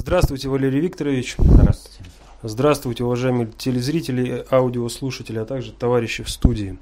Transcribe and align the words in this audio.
Здравствуйте, 0.00 0.48
Валерий 0.48 0.78
Викторович. 0.78 1.34
Здравствуйте. 1.38 2.10
Здравствуйте, 2.44 3.02
уважаемые 3.02 3.48
телезрители, 3.48 4.46
аудиослушатели, 4.48 5.38
а 5.38 5.44
также 5.44 5.72
товарищи 5.72 6.22
в 6.22 6.30
студии. 6.30 6.78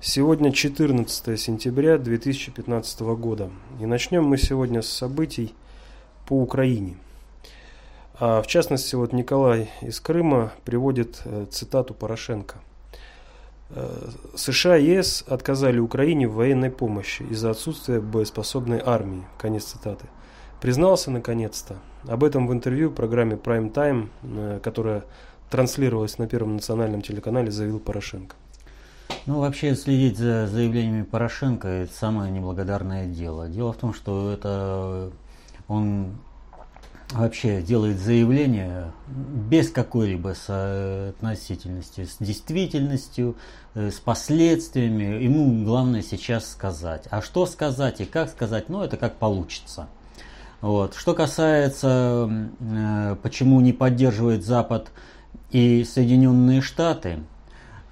Сегодня 0.00 0.52
14 0.52 1.38
сентября 1.38 1.98
2015 1.98 3.00
года. 3.00 3.50
И 3.80 3.86
начнем 3.86 4.22
мы 4.22 4.38
сегодня 4.38 4.82
с 4.82 4.88
событий 4.88 5.52
по 6.28 6.40
Украине. 6.40 6.96
А 8.20 8.40
в 8.40 8.46
частности, 8.46 8.94
вот 8.94 9.12
Николай 9.12 9.68
из 9.82 9.98
Крыма 9.98 10.52
приводит 10.64 11.22
э, 11.24 11.46
цитату 11.50 11.92
Порошенко. 11.92 12.58
Э, 13.70 14.10
США 14.36 14.76
и 14.76 14.86
ЕС 14.86 15.24
отказали 15.26 15.80
Украине 15.80 16.28
в 16.28 16.34
военной 16.34 16.70
помощи 16.70 17.24
из-за 17.24 17.50
отсутствия 17.50 18.00
боеспособной 18.00 18.80
армии. 18.82 19.24
Конец 19.38 19.64
цитаты. 19.64 20.06
Признался 20.60 21.10
наконец-то. 21.10 21.78
Об 22.06 22.22
этом 22.22 22.46
в 22.46 22.52
интервью 22.52 22.90
программе 22.90 23.36
Prime 23.36 23.72
Time, 23.72 24.08
э, 24.22 24.60
которая 24.62 25.04
транслировалась 25.50 26.18
на 26.18 26.26
Первом 26.26 26.56
национальном 26.56 27.02
телеканале, 27.02 27.50
заявил 27.50 27.80
Порошенко. 27.80 28.36
Ну, 29.26 29.40
вообще 29.40 29.74
следить 29.74 30.18
за 30.18 30.46
заявлениями 30.46 31.02
Порошенко– 31.02 31.68
это 31.68 31.94
самое 31.94 32.30
неблагодарное 32.30 33.06
дело. 33.06 33.48
Дело 33.48 33.72
в 33.72 33.76
том, 33.76 33.94
что 33.94 34.30
это 34.32 35.12
он 35.68 36.18
вообще 37.10 37.62
делает 37.62 37.98
заявление 37.98 38.92
без 39.06 39.70
какой-либо 39.70 40.34
соотносительности 40.34 42.04
с 42.04 42.16
действительностью, 42.18 43.36
э, 43.74 43.90
с 43.90 44.00
последствиями. 44.00 45.22
Ему 45.22 45.64
главное 45.64 46.02
сейчас 46.02 46.50
сказать. 46.50 47.06
А 47.10 47.22
что 47.22 47.46
сказать 47.46 48.00
и 48.00 48.04
как 48.04 48.28
сказать, 48.28 48.68
ну, 48.68 48.82
это 48.82 48.96
как 48.96 49.16
получится. 49.16 49.88
Вот. 50.64 50.94
Что 50.94 51.12
касается, 51.12 52.48
э, 52.58 53.16
почему 53.22 53.60
не 53.60 53.74
поддерживает 53.74 54.46
Запад 54.46 54.92
и 55.50 55.84
Соединенные 55.84 56.62
Штаты 56.62 57.18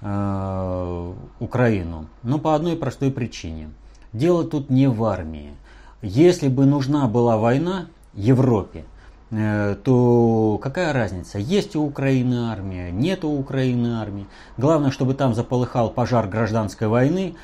э, 0.01 1.13
Украину, 1.39 2.07
ну 2.23 2.39
по 2.39 2.55
одной 2.55 2.75
простой 2.75 3.11
причине. 3.11 3.69
Дело 4.11 4.43
тут 4.43 4.71
не 4.71 4.87
в 4.87 5.03
армии. 5.03 5.53
Если 6.01 6.47
бы 6.47 6.65
нужна 6.65 7.07
была 7.07 7.37
война 7.37 7.89
Европе, 8.15 8.85
э, 9.29 9.75
то 9.83 10.59
какая 10.59 10.93
разница, 10.93 11.37
есть 11.37 11.75
у 11.75 11.83
Украины 11.83 12.49
армия, 12.49 12.89
нет 12.89 13.23
у 13.23 13.37
Украины 13.37 13.99
армии. 13.99 14.25
Главное, 14.57 14.89
чтобы 14.89 15.13
там 15.13 15.35
заполыхал 15.35 15.91
пожар 15.91 16.27
гражданской 16.27 16.87
войны, 16.87 17.35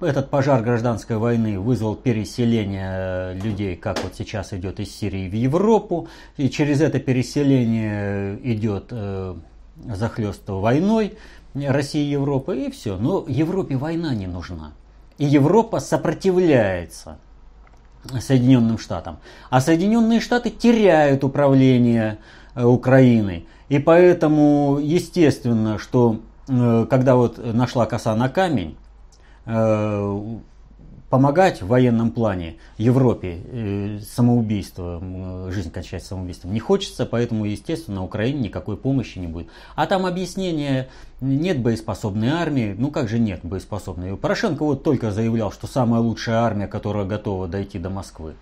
этот 0.00 0.30
пожар 0.30 0.62
гражданской 0.62 1.16
войны 1.16 1.58
вызвал 1.58 1.94
переселение 1.94 3.34
людей, 3.34 3.76
как 3.76 4.02
вот 4.02 4.14
сейчас 4.16 4.52
идет 4.52 4.80
из 4.80 4.94
Сирии 4.94 5.28
в 5.28 5.34
Европу, 5.34 6.08
и 6.36 6.48
через 6.48 6.80
это 6.80 6.98
переселение 6.98 8.38
идет 8.42 8.86
э, 8.90 9.34
захлестство 9.84 10.54
войной 10.54 11.18
России 11.54 12.06
и 12.06 12.10
Европы, 12.10 12.56
и 12.56 12.70
все. 12.70 12.96
Но 12.96 13.24
Европе 13.28 13.76
война 13.76 14.14
не 14.14 14.26
нужна. 14.26 14.72
И 15.18 15.26
Европа 15.26 15.80
сопротивляется 15.80 17.18
Соединенным 18.18 18.78
Штатам. 18.78 19.18
А 19.50 19.60
Соединенные 19.60 20.20
Штаты 20.20 20.50
теряют 20.50 21.22
управление 21.22 22.18
э, 22.54 22.64
Украиной. 22.64 23.46
И 23.68 23.78
поэтому, 23.78 24.78
естественно, 24.80 25.78
что 25.78 26.20
э, 26.48 26.86
когда 26.88 27.16
вот 27.16 27.38
нашла 27.54 27.84
коса 27.84 28.16
на 28.16 28.30
камень, 28.30 28.76
Э, 28.78 28.79
помогать 31.10 31.60
в 31.60 31.66
военном 31.66 32.12
плане 32.12 32.56
Европе 32.78 33.40
э, 33.44 33.98
самоубийство, 33.98 35.02
жизнь 35.50 35.70
кончать 35.70 36.04
самоубийством 36.04 36.54
не 36.54 36.60
хочется, 36.60 37.04
поэтому, 37.04 37.44
естественно, 37.44 38.04
Украине 38.04 38.44
никакой 38.44 38.76
помощи 38.76 39.18
не 39.18 39.26
будет. 39.26 39.48
А 39.74 39.86
там 39.86 40.06
объяснение, 40.06 40.88
нет 41.20 41.60
боеспособной 41.60 42.28
армии, 42.28 42.76
ну 42.78 42.92
как 42.92 43.08
же 43.08 43.18
нет 43.18 43.40
боеспособной. 43.42 44.16
Порошенко 44.16 44.64
вот 44.64 44.84
только 44.84 45.10
заявлял, 45.10 45.50
что 45.50 45.66
самая 45.66 46.00
лучшая 46.00 46.36
армия, 46.38 46.68
которая 46.68 47.04
готова 47.04 47.48
дойти 47.48 47.80
до 47.80 47.90
Москвы. 47.90 48.34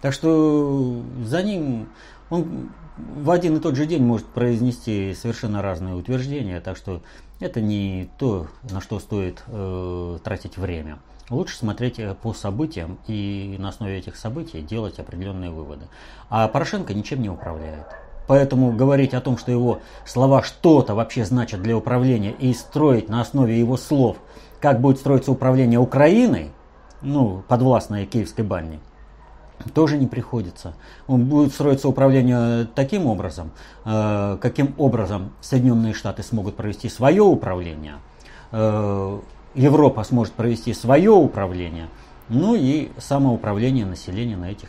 Так 0.00 0.14
что 0.14 1.02
за 1.24 1.42
ним 1.42 1.88
он 2.30 2.70
в 2.96 3.30
один 3.30 3.56
и 3.56 3.60
тот 3.60 3.76
же 3.76 3.86
день 3.86 4.02
может 4.02 4.26
произнести 4.26 5.14
совершенно 5.14 5.62
разные 5.62 5.94
утверждения, 5.94 6.60
так 6.60 6.76
что 6.76 7.02
это 7.40 7.60
не 7.60 8.10
то, 8.18 8.46
на 8.70 8.80
что 8.80 8.98
стоит 8.98 9.42
э, 9.46 10.18
тратить 10.22 10.56
время. 10.56 10.98
Лучше 11.30 11.56
смотреть 11.56 11.98
э, 11.98 12.14
по 12.20 12.32
событиям 12.32 12.98
и 13.06 13.56
на 13.58 13.70
основе 13.70 13.98
этих 13.98 14.16
событий 14.16 14.60
делать 14.60 14.98
определенные 14.98 15.50
выводы. 15.50 15.86
А 16.28 16.46
Порошенко 16.48 16.92
ничем 16.92 17.22
не 17.22 17.30
управляет. 17.30 17.86
Поэтому 18.26 18.72
говорить 18.72 19.14
о 19.14 19.20
том, 19.20 19.38
что 19.38 19.50
его 19.50 19.80
слова 20.04 20.42
что-то 20.42 20.94
вообще 20.94 21.24
значат 21.24 21.62
для 21.62 21.76
управления 21.76 22.32
и 22.32 22.52
строить 22.54 23.08
на 23.08 23.20
основе 23.20 23.58
его 23.58 23.76
слов, 23.76 24.18
как 24.60 24.80
будет 24.80 24.98
строиться 24.98 25.32
управление 25.32 25.80
Украиной, 25.80 26.52
ну, 27.02 27.42
подвластное 27.48 28.06
Киевской 28.06 28.42
бане, 28.42 28.78
тоже 29.74 29.96
не 29.96 30.06
приходится. 30.06 30.74
Он 31.06 31.24
будет 31.24 31.52
строиться 31.52 31.88
управление 31.88 32.66
таким 32.74 33.06
образом, 33.06 33.50
э, 33.84 34.38
каким 34.40 34.74
образом 34.78 35.32
Соединенные 35.40 35.94
Штаты 35.94 36.22
смогут 36.22 36.56
провести 36.56 36.88
свое 36.88 37.22
управление, 37.22 37.96
э, 38.52 39.20
Европа 39.54 40.04
сможет 40.04 40.34
провести 40.34 40.72
свое 40.74 41.10
управление, 41.10 41.88
ну 42.28 42.54
и 42.54 42.90
самоуправление 42.98 43.84
населения 43.84 44.36
на 44.36 44.50
этих 44.50 44.68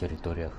территориях. 0.00 0.52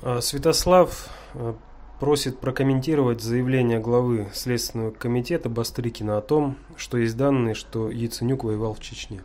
А, 0.00 0.20
Святослав 0.20 1.10
э, 1.34 1.54
просит 2.00 2.38
прокомментировать 2.38 3.20
заявление 3.20 3.80
главы 3.80 4.28
Следственного 4.32 4.90
комитета 4.90 5.48
Бастрыкина 5.48 6.18
о 6.18 6.22
том, 6.22 6.56
что 6.76 6.98
есть 6.98 7.16
данные, 7.16 7.54
что 7.54 7.90
Яценюк 7.90 8.44
воевал 8.44 8.74
в 8.74 8.80
Чечне. 8.80 9.22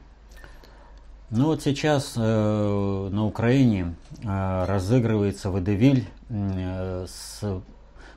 Ну 1.30 1.46
вот 1.48 1.64
сейчас 1.64 2.14
э, 2.16 3.10
на 3.12 3.26
Украине 3.26 3.96
э, 4.24 4.66
разыгрывается 4.66 5.50
водевиль 5.50 6.08
э, 6.30 7.06
с 7.08 7.42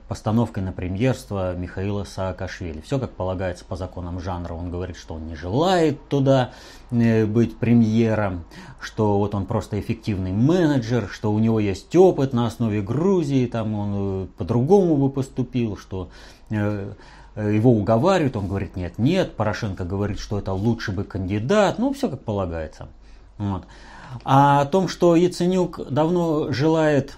постановкой 0.09 0.63
на 0.63 0.73
премьерство 0.73 1.57
Михаила 1.57 2.05
Саакашвили. 2.05 2.81
Все 2.81 2.99
как 2.99 3.11
полагается 3.13 3.65
по 3.65 3.77
законам 3.77 4.21
жанра. 4.21 4.55
Он 4.55 4.71
говорит, 4.71 4.97
что 4.97 5.15
он 5.15 5.27
не 5.27 5.35
желает 5.35 6.09
туда 6.09 6.53
э, 6.91 7.27
быть 7.27 7.57
премьером, 7.57 8.45
что 8.81 9.19
вот 9.19 9.35
он 9.35 9.47
просто 9.47 9.81
эффективный 9.81 10.33
менеджер, 10.33 11.09
что 11.11 11.33
у 11.33 11.39
него 11.39 11.59
есть 11.59 11.95
опыт 11.97 12.33
на 12.33 12.47
основе 12.47 12.83
Грузии, 12.83 13.47
там 13.47 13.75
он 13.75 13.93
э, 13.95 14.27
по-другому 14.39 14.97
бы 14.97 15.11
поступил, 15.11 15.77
что 15.77 16.09
э, 16.51 16.93
его 17.37 17.71
уговаривают, 17.71 18.37
он 18.37 18.49
говорит, 18.49 18.77
нет, 18.77 18.99
нет, 18.99 19.37
Порошенко 19.37 19.85
говорит, 19.85 20.19
что 20.19 20.39
это 20.39 20.53
лучший 20.53 20.95
бы 20.95 21.05
кандидат, 21.05 21.79
ну, 21.79 21.93
все 21.93 22.09
как 22.09 22.23
полагается. 22.23 22.89
Вот. 23.39 23.65
А 24.25 24.63
о 24.63 24.67
том, 24.67 24.89
что 24.89 25.17
Яценюк 25.17 25.91
давно 25.91 26.53
желает 26.53 27.17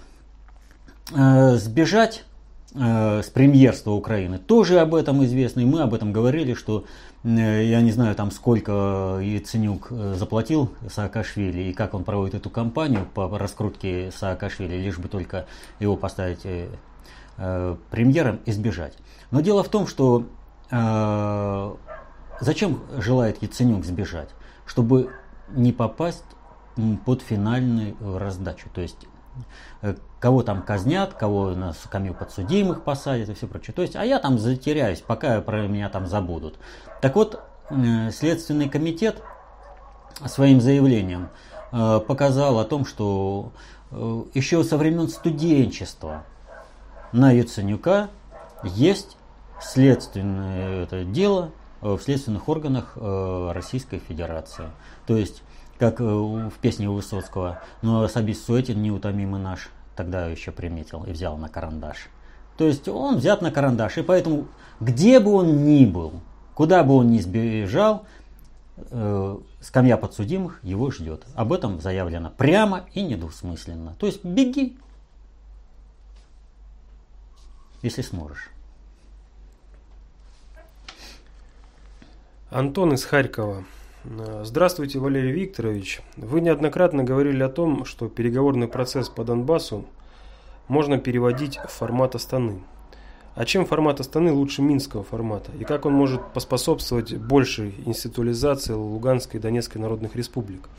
э, 1.15 1.55
сбежать 1.55 2.23
э, 2.73 3.21
с 3.23 3.29
премьерства 3.29 3.91
Украины, 3.91 4.37
тоже 4.37 4.79
об 4.79 4.95
этом 4.95 5.23
известно. 5.25 5.61
И 5.61 5.65
мы 5.65 5.81
об 5.81 5.93
этом 5.93 6.11
говорили, 6.11 6.53
что 6.53 6.85
э, 7.23 7.65
я 7.65 7.81
не 7.81 7.91
знаю 7.91 8.15
там 8.15 8.31
сколько 8.31 9.19
Яценюк 9.21 9.87
э, 9.91 10.15
заплатил 10.17 10.71
Саакашвили 10.89 11.63
и 11.63 11.73
как 11.73 11.93
он 11.93 12.03
проводит 12.03 12.35
эту 12.35 12.49
кампанию 12.49 13.07
по 13.13 13.37
раскрутке 13.37 14.11
Саакашвили, 14.11 14.75
лишь 14.75 14.97
бы 14.97 15.07
только 15.07 15.45
его 15.79 15.95
поставить 15.95 16.41
э, 16.43 16.67
э, 17.37 17.75
премьером 17.91 18.39
и 18.45 18.51
сбежать. 18.51 18.93
Но 19.31 19.41
дело 19.41 19.63
в 19.63 19.69
том, 19.69 19.87
что 19.87 20.25
э, 20.71 21.75
зачем 22.39 22.81
желает 22.97 23.41
Яценюк 23.41 23.85
сбежать? 23.85 24.29
Чтобы 24.65 25.11
не 25.49 25.71
попасть 25.71 26.23
под 27.05 27.21
финальную 27.21 27.95
раздачу. 28.17 28.69
То 28.73 28.81
есть 28.81 29.07
э, 29.81 29.95
кого 30.19 30.43
там 30.43 30.61
казнят, 30.61 31.13
кого 31.13 31.51
на 31.51 31.73
скамью 31.73 32.13
подсудимых 32.13 32.83
посадят 32.83 33.29
и 33.29 33.33
все 33.33 33.47
прочее. 33.47 33.73
То 33.73 33.81
есть, 33.81 33.95
а 33.95 34.03
я 34.03 34.19
там 34.19 34.37
затеряюсь, 34.37 35.01
пока 35.01 35.41
про 35.41 35.67
меня 35.67 35.89
там 35.89 36.07
забудут. 36.07 36.57
Так 37.01 37.15
вот, 37.15 37.41
э, 37.69 38.11
Следственный 38.11 38.69
комитет 38.69 39.21
своим 40.25 40.61
заявлением 40.61 41.29
э, 41.71 41.99
показал 41.99 42.59
о 42.59 42.65
том, 42.65 42.85
что 42.85 43.51
еще 44.35 44.63
со 44.63 44.77
времен 44.77 45.09
студенчества 45.09 46.23
на 47.11 47.31
Яценюка 47.31 48.09
есть 48.63 49.17
следственное 49.61 50.83
это 50.83 51.03
дело 51.03 51.51
Э, 51.81 51.95
в 51.95 52.01
следственных 52.01 52.49
органах 52.49 52.93
э, 52.95 53.51
Российской 53.53 53.99
Федерации. 53.99 54.65
То 55.05 55.15
есть, 55.15 55.41
как 55.77 56.01
э, 56.01 56.03
в 56.03 56.53
песне 56.61 56.89
Высоцкого, 56.89 57.61
но 57.81 58.03
особист 58.03 58.45
Суетин 58.45 58.81
неутомимый 58.81 59.41
наш, 59.41 59.69
тогда 59.95 60.27
еще 60.27 60.51
приметил 60.51 61.03
и 61.05 61.11
взял 61.11 61.37
на 61.37 61.47
карандаш. 61.47 62.09
То 62.57 62.65
есть 62.65 62.87
он 62.89 63.17
взят 63.17 63.41
на 63.41 63.51
карандаш, 63.51 63.97
и 63.97 64.01
поэтому 64.01 64.47
где 64.81 65.19
бы 65.19 65.31
он 65.31 65.63
ни 65.63 65.85
был, 65.85 66.13
куда 66.53 66.83
бы 66.83 66.95
он 66.95 67.11
ни 67.11 67.19
сбежал, 67.19 68.05
э, 68.75 69.37
скамья 69.61 69.95
подсудимых 69.95 70.61
его 70.63 70.91
ждет. 70.91 71.25
Об 71.35 71.53
этом 71.53 71.79
заявлено 71.79 72.29
прямо 72.29 72.85
и 72.93 73.01
недвусмысленно. 73.01 73.95
То 73.97 74.07
есть 74.07 74.25
беги, 74.25 74.77
если 77.81 78.01
сможешь. 78.01 78.49
Антон 82.51 82.93
из 82.93 83.03
Харькова. 83.03 83.63
Здравствуйте, 84.41 84.97
Валерий 84.97 85.31
Викторович. 85.31 86.01
Вы 86.17 86.41
неоднократно 86.41 87.03
говорили 87.03 87.43
о 87.43 87.49
том, 87.49 87.85
что 87.85 88.09
переговорный 88.09 88.67
процесс 88.67 89.07
по 89.07 89.23
Донбассу 89.23 89.85
можно 90.67 90.97
переводить 90.97 91.59
в 91.59 91.67
формат 91.67 92.15
Астаны. 92.15 92.61
А 93.35 93.45
чем 93.45 93.67
формат 93.67 93.99
Астаны 93.99 94.31
лучше 94.31 94.63
Минского 94.63 95.03
формата? 95.03 95.51
И 95.59 95.63
как 95.63 95.85
он 95.85 95.93
может 95.93 96.25
поспособствовать 96.33 97.15
большей 97.15 97.75
институализации 97.85 98.73
Луганской 98.73 99.39
и 99.39 99.43
Донецкой 99.43 99.79
народных 99.79 100.15
республик? 100.15 100.69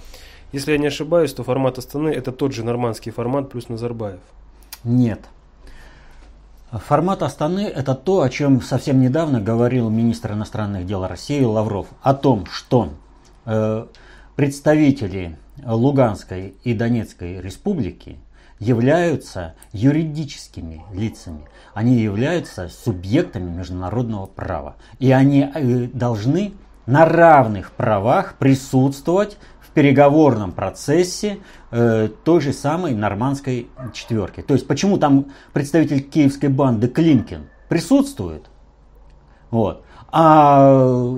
Если 0.51 0.73
я 0.73 0.79
не 0.79 0.89
ошибаюсь, 0.89 1.33
то 1.33 1.45
формат 1.45 1.79
Астаны 1.79 2.09
это 2.09 2.33
тот 2.33 2.53
же 2.53 2.65
нормандский 2.65 3.13
формат 3.13 3.49
плюс 3.49 3.69
Назарбаев. 3.69 4.19
Нет. 4.83 5.21
Формат 6.73 7.23
Астаны– 7.25 7.67
это 7.75 7.97
то, 7.97 8.23
о 8.23 8.29
чем 8.31 8.63
совсем 8.63 9.01
недавно 9.01 9.41
говорил 9.41 9.91
министр 9.91 10.33
иностранных 10.33 10.87
дел 10.87 11.05
России 11.05 11.43
Лавров. 11.43 11.89
О 12.01 12.15
том, 12.15 12.47
что 12.47 12.91
э, 13.45 13.87
представители 14.37 15.37
Луганской 15.65 16.55
и 16.63 16.73
Донецкой 16.73 17.41
республики 17.41 18.21
являются 18.61 19.57
юридическими 19.73 20.85
лицами. 20.93 21.41
Они 21.75 21.97
являются 21.97 22.69
субъектами 22.69 23.51
международного 23.51 24.27
права. 24.27 24.77
И 25.01 25.11
они 25.11 25.51
э, 25.53 25.89
должны 25.93 26.53
на 26.87 27.05
равных 27.05 27.73
правах 27.73 28.35
присутствовать 28.39 29.39
переговорном 29.81 30.53
процессе 30.53 31.39
э, 31.71 32.11
той 32.23 32.41
же 32.43 32.53
самой 32.53 32.93
нормандской 32.93 33.69
четверки. 33.95 34.43
То 34.43 34.53
есть 34.53 34.67
почему 34.67 34.99
там 34.99 35.33
представитель 35.55 36.03
киевской 36.03 36.51
банды 36.51 36.87
Климкин 36.87 37.49
присутствует, 37.71 38.51
вот, 39.51 39.83
а 40.13 41.17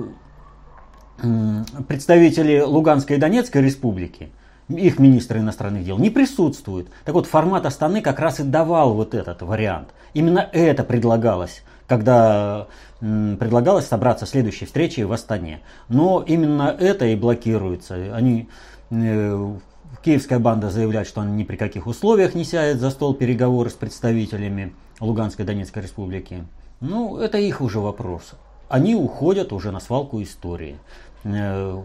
э, 1.21 1.63
представители 1.89 2.61
Луганской 2.61 3.17
и 3.17 3.19
Донецкой 3.19 3.63
республики, 3.63 4.31
их 4.69 4.97
министры 4.97 5.39
иностранных 5.39 5.83
дел, 5.83 5.97
не 5.97 6.09
присутствуют. 6.09 6.87
Так 7.03 7.15
вот, 7.15 7.27
формат 7.27 7.65
Астаны 7.65 8.01
как 8.01 8.21
раз 8.21 8.39
и 8.39 8.43
давал 8.43 8.93
вот 8.93 9.13
этот 9.13 9.41
вариант. 9.41 9.89
Именно 10.13 10.47
это 10.53 10.85
предлагалось 10.85 11.63
когда 11.87 12.67
предлагалось 12.99 13.87
собраться 13.87 14.25
следующей 14.25 14.65
встречи 14.65 15.01
в 15.01 15.11
Астане. 15.11 15.61
Но 15.89 16.23
именно 16.25 16.75
это 16.79 17.05
и 17.05 17.15
блокируется. 17.15 18.15
Они, 18.15 18.47
э, 18.91 19.55
киевская 20.03 20.39
банда 20.39 20.69
заявляет, 20.69 21.07
что 21.07 21.21
она 21.21 21.31
ни 21.31 21.43
при 21.43 21.57
каких 21.57 21.85
условиях 21.85 22.33
не 22.33 22.45
сядет 22.45 22.79
за 22.79 22.89
стол 22.91 23.13
переговоры 23.13 23.69
с 23.69 23.73
представителями 23.73 24.73
Луганской 25.01 25.43
Донецкой 25.43 25.83
Республики. 25.83 26.45
Ну, 26.79 27.17
это 27.17 27.37
их 27.37 27.59
уже 27.59 27.79
вопрос. 27.79 28.35
Они 28.69 28.95
уходят 28.95 29.51
уже 29.51 29.71
на 29.71 29.81
свалку 29.81 30.21
истории. 30.21 30.77
Э, 31.25 31.83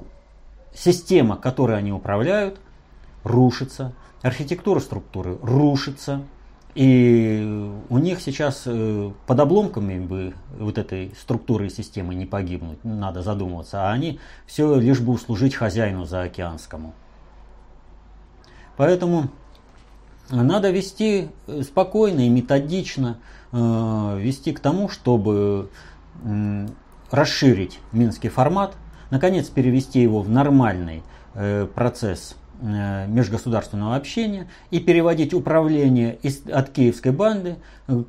система, 0.72 1.36
которой 1.36 1.76
они 1.76 1.92
управляют, 1.92 2.60
рушится. 3.24 3.92
Архитектура 4.22 4.78
структуры 4.78 5.36
рушится. 5.42 6.22
И 6.74 7.72
у 7.88 7.98
них 7.98 8.20
сейчас 8.20 8.62
э, 8.66 9.10
под 9.26 9.40
обломками 9.40 9.98
бы 9.98 10.34
вот 10.58 10.78
этой 10.78 11.12
структуры 11.20 11.66
и 11.66 11.70
системы 11.70 12.14
не 12.14 12.26
погибнуть, 12.26 12.84
надо 12.84 13.22
задумываться, 13.22 13.88
а 13.88 13.92
они 13.92 14.20
все 14.46 14.78
лишь 14.78 15.00
бы 15.00 15.12
услужить 15.12 15.54
хозяину 15.54 16.04
заокеанскому. 16.04 16.94
Поэтому 18.76 19.28
надо 20.30 20.70
вести 20.70 21.30
э, 21.46 21.62
спокойно 21.62 22.20
и 22.20 22.28
методично, 22.28 23.18
э, 23.50 24.18
вести 24.20 24.52
к 24.52 24.60
тому, 24.60 24.88
чтобы 24.88 25.70
расширить 27.10 27.78
минский 27.92 28.28
формат, 28.28 28.74
наконец 29.10 29.48
перевести 29.48 30.00
его 30.00 30.20
в 30.20 30.28
нормальный 30.28 31.02
процесс 31.74 32.34
межгосударственного 32.60 33.96
общения 33.96 34.48
и 34.70 34.80
переводить 34.80 35.34
управление 35.34 36.16
из, 36.22 36.44
от 36.46 36.70
киевской 36.70 37.12
банды 37.12 37.56
э, 37.86 38.02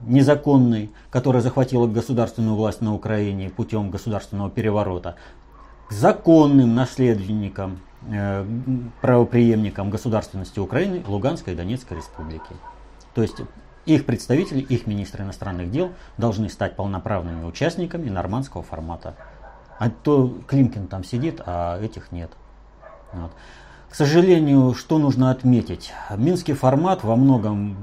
незаконной, 0.00 0.90
которая 1.10 1.42
захватила 1.42 1.86
государственную 1.86 2.54
власть 2.54 2.80
на 2.80 2.94
Украине 2.94 3.50
путем 3.50 3.90
государственного 3.90 4.50
переворота, 4.50 5.16
к 5.88 5.92
законным 5.92 6.74
наследникам, 6.74 7.80
э, 8.08 8.46
правоприемникам 9.00 9.90
государственности 9.90 10.58
Украины, 10.58 11.02
Луганской 11.06 11.54
и 11.54 11.56
Донецкой 11.56 11.98
республики. 11.98 12.54
То 13.14 13.22
есть 13.22 13.36
их 13.86 14.04
представители, 14.04 14.60
их 14.60 14.86
министры 14.86 15.24
иностранных 15.24 15.70
дел 15.70 15.92
должны 16.18 16.48
стать 16.48 16.76
полноправными 16.76 17.44
участниками 17.44 18.08
нормандского 18.08 18.62
формата. 18.62 19.14
А 19.78 19.90
то 19.90 20.36
Климкин 20.48 20.88
там 20.88 21.04
сидит, 21.04 21.40
а 21.44 21.80
этих 21.80 22.10
нет. 22.10 22.30
Вот. 23.12 23.30
К 23.90 23.94
сожалению, 23.94 24.74
что 24.74 24.98
нужно 24.98 25.30
отметить? 25.30 25.92
Минский 26.16 26.52
формат 26.52 27.02
во 27.02 27.16
многом 27.16 27.76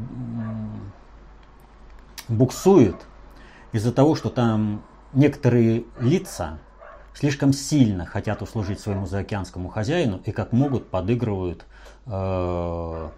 буксует 2.28 2.96
из-за 3.72 3.92
того, 3.92 4.16
что 4.16 4.30
там 4.30 4.84
некоторые 5.14 5.86
лица 6.00 6.60
слишком 7.14 7.54
сильно 7.54 8.06
хотят 8.06 8.42
услужить 8.42 8.80
своему 8.80 9.06
заокеанскому 9.06 9.70
хозяину 9.70 10.22
и 10.26 10.32
как 10.32 10.52
могут 10.52 10.90
подыгрывают, 10.90 11.66
э, 12.06 13.10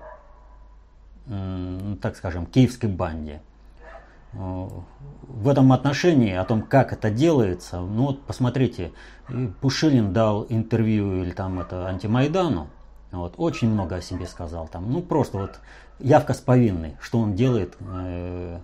э, 1.27 1.95
так 2.01 2.15
скажем, 2.15 2.45
киевской 2.45 2.87
банде. 2.87 3.41
Э, 4.33 4.67
в 5.27 5.47
этом 5.47 5.71
отношении, 5.71 6.33
о 6.33 6.43
том, 6.43 6.61
как 6.61 6.93
это 6.93 7.09
делается, 7.09 7.79
ну 7.79 8.07
вот 8.07 8.23
посмотрите, 8.23 8.91
Пушилин 9.61 10.13
дал 10.13 10.45
интервью 10.49 11.21
или 11.21 11.31
там 11.31 11.59
это 11.59 11.87
антимайдану, 11.87 12.67
вот, 13.17 13.35
очень 13.37 13.69
много 13.69 13.97
о 13.97 14.01
себе 14.01 14.25
сказал 14.25 14.67
там. 14.67 14.91
Ну, 14.91 15.01
просто 15.01 15.37
вот 15.37 15.59
явка 15.99 16.33
с 16.33 16.39
повинной, 16.39 16.97
что 17.01 17.19
он 17.19 17.35
делает 17.35 17.75
э, 17.79 18.59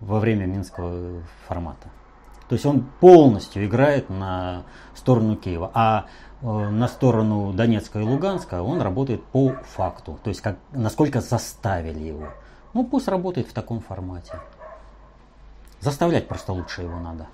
во 0.00 0.20
время 0.20 0.46
минского 0.46 1.22
формата. 1.46 1.88
То 2.48 2.54
есть 2.54 2.66
он 2.66 2.84
полностью 3.00 3.64
играет 3.64 4.10
на 4.10 4.64
сторону 4.94 5.36
Киева, 5.36 5.70
а 5.72 6.06
э, 6.42 6.46
на 6.46 6.88
сторону 6.88 7.52
Донецка 7.52 8.00
и 8.00 8.02
Луганска 8.02 8.62
он 8.62 8.80
работает 8.82 9.24
по 9.24 9.54
факту. 9.64 10.18
То 10.22 10.28
есть 10.28 10.40
как, 10.40 10.58
насколько 10.72 11.20
заставили 11.20 12.00
его. 12.00 12.28
Ну 12.74 12.84
пусть 12.84 13.08
работает 13.08 13.48
в 13.48 13.52
таком 13.52 13.80
формате. 13.80 14.38
Заставлять 15.80 16.28
просто 16.28 16.52
лучше 16.52 16.82
его 16.82 16.98
надо. 17.00 17.26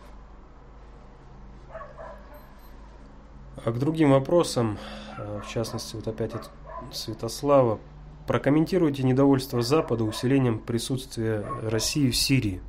А 3.65 3.73
к 3.73 3.79
другим 3.79 4.11
вопросам, 4.11 4.79
э, 5.17 5.41
в 5.45 5.49
частности, 5.49 5.97
вот 5.97 6.07
опять 6.09 6.35
от 6.35 6.51
Святослава, 6.93 7.79
прокомментируйте 8.27 9.03
недовольство 9.03 9.63
Запада 9.63 10.05
усилением 10.05 10.59
присутствия 10.59 11.45
России 11.63 12.11
в 12.11 12.17
Сирии. 12.17 12.61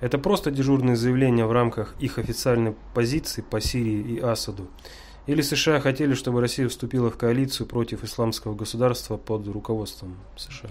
Это 0.00 0.18
просто 0.18 0.50
дежурные 0.50 0.96
заявления 0.96 1.46
в 1.46 1.52
рамках 1.52 1.94
их 1.98 2.18
официальной 2.18 2.74
позиции 2.94 3.42
по 3.42 3.60
Сирии 3.60 4.16
и 4.16 4.20
Асаду. 4.20 4.68
Или 5.26 5.40
США 5.40 5.80
хотели, 5.80 6.14
чтобы 6.14 6.40
Россия 6.40 6.68
вступила 6.68 7.10
в 7.10 7.16
коалицию 7.16 7.66
против 7.66 8.04
исламского 8.04 8.54
государства 8.54 9.16
под 9.16 9.46
руководством 9.48 10.16
США? 10.36 10.70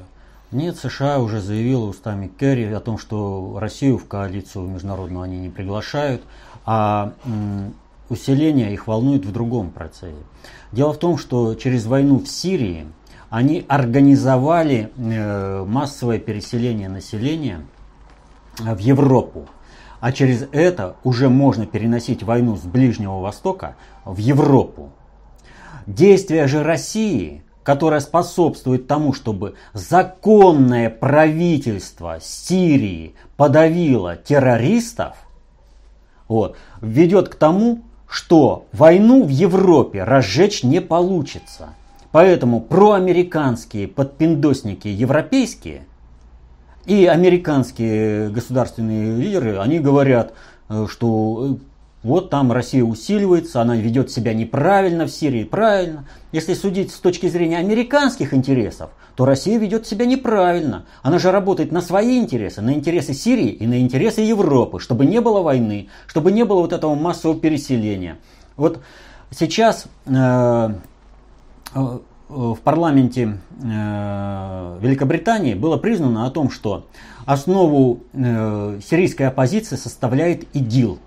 Нет, 0.51 0.77
США 0.77 1.17
уже 1.17 1.41
заявила 1.41 1.85
устами 1.85 2.27
Керри 2.39 2.65
о 2.65 2.79
том, 2.79 2.99
что 2.99 3.57
Россию 3.59 3.97
в 3.97 4.07
коалицию 4.07 4.67
международную 4.67 5.23
они 5.23 5.39
не 5.39 5.49
приглашают, 5.49 6.21
а 6.65 7.13
усиление 8.13 8.73
их 8.73 8.87
волнует 8.87 9.25
в 9.25 9.31
другом 9.31 9.69
процессе. 9.71 10.15
Дело 10.71 10.93
в 10.93 10.97
том, 10.97 11.17
что 11.17 11.55
через 11.55 11.85
войну 11.85 12.19
в 12.19 12.27
Сирии 12.27 12.87
они 13.29 13.65
организовали 13.67 14.91
э, 14.95 15.65
массовое 15.67 16.19
переселение 16.19 16.87
населения 16.87 17.65
в 18.59 18.77
Европу. 18.77 19.47
А 19.99 20.11
через 20.11 20.47
это 20.51 20.95
уже 21.03 21.29
можно 21.29 21.65
переносить 21.65 22.23
войну 22.23 22.57
с 22.57 22.61
Ближнего 22.61 23.19
Востока 23.21 23.75
в 24.05 24.17
Европу. 24.17 24.91
Действия 25.87 26.47
же 26.47 26.61
России, 26.61 27.43
которая 27.63 28.01
способствует 28.01 28.87
тому, 28.87 29.13
чтобы 29.13 29.55
законное 29.73 30.89
правительство 30.89 32.19
Сирии 32.21 33.15
подавило 33.37 34.15
террористов, 34.15 35.15
вот, 36.27 36.57
ведет 36.81 37.29
к 37.29 37.35
тому, 37.35 37.83
что 38.13 38.67
войну 38.73 39.23
в 39.23 39.29
Европе 39.29 40.03
разжечь 40.03 40.61
не 40.61 40.81
получится. 40.81 41.69
Поэтому 42.11 42.61
проамериканские 42.61 43.87
подпиндосники 43.87 44.87
европейские 44.87 45.81
и 46.85 47.07
американские 47.07 48.29
государственные 48.29 49.17
лидеры, 49.17 49.57
они 49.57 49.79
говорят, 49.79 50.33
э, 50.69 50.85
что 50.87 51.57
вот 52.03 52.29
там 52.29 52.51
Россия 52.51 52.83
усиливается, 52.83 53.61
она 53.61 53.77
ведет 53.77 54.11
себя 54.11 54.33
неправильно 54.33 55.05
в 55.05 55.09
Сирии, 55.09 55.45
правильно. 55.45 56.05
Если 56.33 56.53
судить 56.53 56.91
с 56.91 56.99
точки 56.99 57.27
зрения 57.27 57.57
американских 57.57 58.33
интересов, 58.33 58.89
то 59.15 59.25
Россия 59.25 59.57
ведет 59.57 59.87
себя 59.87 60.05
неправильно. 60.05 60.85
Она 61.01 61.17
же 61.17 61.31
работает 61.31 61.71
на 61.71 61.81
свои 61.81 62.19
интересы, 62.19 62.61
на 62.61 62.73
интересы 62.73 63.13
Сирии 63.13 63.49
и 63.49 63.65
на 63.65 63.79
интересы 63.79 64.21
Европы, 64.21 64.79
чтобы 64.79 65.05
не 65.05 65.21
было 65.21 65.41
войны, 65.41 65.87
чтобы 66.05 66.33
не 66.33 66.43
было 66.43 66.59
вот 66.59 66.73
этого 66.73 66.93
массового 66.95 67.39
переселения. 67.39 68.17
Вот 68.57 68.81
сейчас 69.31 69.85
э, 70.05 70.11
э, 71.73 71.99
в 72.27 72.57
парламенте 72.63 73.37
э, 73.61 74.77
Великобритании 74.81 75.53
было 75.53 75.77
признано 75.77 76.25
о 76.25 76.31
том, 76.31 76.49
что 76.49 76.87
основу 77.25 78.01
э, 78.11 78.79
сирийской 78.85 79.23
оппозиции 79.23 79.77
составляет 79.77 80.53
ИГИЛ. 80.53 80.99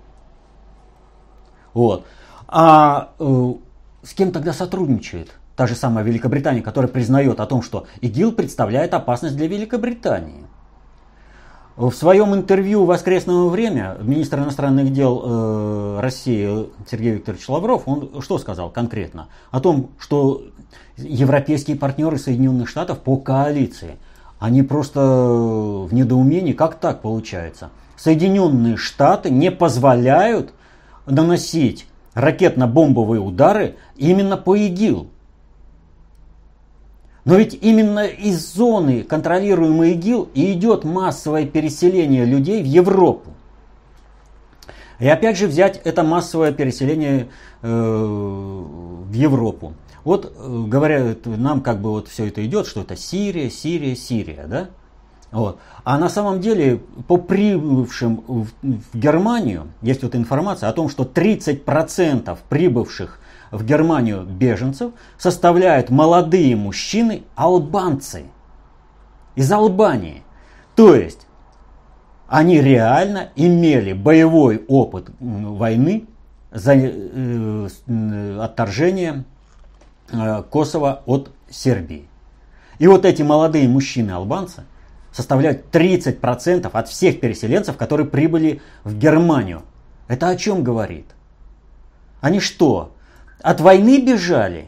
Вот. 1.77 2.05
А 2.47 3.11
э, 3.19 3.53
с 4.01 4.13
кем 4.15 4.31
тогда 4.31 4.51
сотрудничает 4.51 5.29
та 5.55 5.67
же 5.67 5.75
самая 5.75 6.03
Великобритания, 6.03 6.63
которая 6.63 6.89
признает 6.89 7.39
о 7.39 7.45
том, 7.45 7.61
что 7.61 7.85
ИГИЛ 8.01 8.31
представляет 8.31 8.95
опасность 8.95 9.35
для 9.37 9.47
Великобритании? 9.47 10.45
В 11.75 11.91
своем 11.91 12.33
интервью 12.33 12.85
«Воскресное 12.85 13.43
время» 13.43 13.95
министр 14.01 14.39
иностранных 14.39 14.91
дел 14.91 15.21
э, 15.23 15.99
России 16.01 16.67
Сергей 16.89 17.13
Викторович 17.13 17.47
Лавров, 17.47 17.83
он 17.85 18.23
что 18.23 18.39
сказал 18.39 18.71
конкретно? 18.71 19.27
О 19.51 19.59
том, 19.59 19.91
что 19.99 20.41
европейские 20.97 21.77
партнеры 21.77 22.17
Соединенных 22.17 22.69
Штатов 22.69 23.01
по 23.01 23.17
коалиции, 23.17 23.97
они 24.39 24.63
просто 24.63 24.99
в 24.99 25.93
недоумении, 25.93 26.53
как 26.53 26.79
так 26.79 27.03
получается? 27.03 27.69
Соединенные 27.95 28.77
Штаты 28.77 29.29
не 29.29 29.51
позволяют 29.51 30.53
наносить 31.07 31.87
ракетно-бомбовые 32.13 33.19
удары 33.19 33.75
именно 33.95 34.37
по 34.37 34.55
ИГИЛ. 34.55 35.07
Но 37.25 37.35
ведь 37.35 37.57
именно 37.61 38.05
из 38.05 38.53
зоны, 38.53 39.03
контролируемой 39.03 39.93
ИГИЛ, 39.93 40.29
и 40.33 40.53
идет 40.53 40.85
массовое 40.85 41.45
переселение 41.45 42.23
людей 42.23 42.63
в 42.63 42.65
Европу. 42.65 43.31
И 44.99 45.07
опять 45.07 45.37
же 45.37 45.47
взять 45.47 45.79
это 45.83 46.03
массовое 46.03 46.51
переселение 46.51 47.27
э, 47.61 47.67
в 47.67 49.11
Европу. 49.13 49.73
Вот 50.03 50.33
э, 50.35 50.63
говорят 50.67 51.25
нам, 51.25 51.61
как 51.61 51.81
бы 51.81 51.91
вот 51.91 52.07
все 52.07 52.27
это 52.27 52.45
идет, 52.45 52.65
что 52.65 52.81
это 52.81 52.95
Сирия, 52.95 53.49
Сирия, 53.49 53.95
Сирия, 53.95 54.45
да? 54.47 54.69
Вот. 55.31 55.59
А 55.83 55.97
на 55.97 56.09
самом 56.09 56.39
деле 56.39 56.77
по 57.07 57.17
прибывшим 57.17 58.23
в, 58.27 58.47
в 58.61 58.97
Германию 58.97 59.67
есть 59.81 60.03
вот 60.03 60.15
информация 60.15 60.69
о 60.69 60.73
том, 60.73 60.89
что 60.89 61.03
30% 61.03 62.37
прибывших 62.49 63.19
в 63.51 63.65
Германию 63.65 64.23
беженцев 64.23 64.91
составляют 65.17 65.89
молодые 65.89 66.55
мужчины 66.55 67.23
албанцы 67.35 68.23
из 69.35 69.51
Албании. 69.51 70.23
То 70.75 70.95
есть 70.95 71.27
они 72.27 72.61
реально 72.61 73.29
имели 73.35 73.93
боевой 73.93 74.63
опыт 74.67 75.09
войны 75.19 76.05
за 76.51 76.73
э, 76.75 77.67
э, 77.87 78.39
отторжение 78.41 79.23
э, 80.11 80.43
Косово 80.49 81.03
от 81.05 81.31
Сербии. 81.49 82.07
И 82.79 82.87
вот 82.87 83.05
эти 83.05 83.21
молодые 83.21 83.67
мужчины-албанцы 83.67 84.63
составляют 85.17 85.75
30% 85.75 86.69
от 86.71 86.87
всех 86.87 87.19
переселенцев, 87.19 87.75
которые 87.75 88.05
прибыли 88.05 88.61
в 88.83 88.95
Германию. 88.95 89.63
Это 90.07 90.29
о 90.29 90.35
чем 90.35 90.63
говорит? 90.63 91.07
Они 92.21 92.39
что, 92.39 92.91
от 93.41 93.59
войны 93.59 93.99
бежали? 93.99 94.67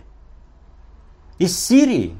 Из 1.38 1.58
Сирии? 1.58 2.16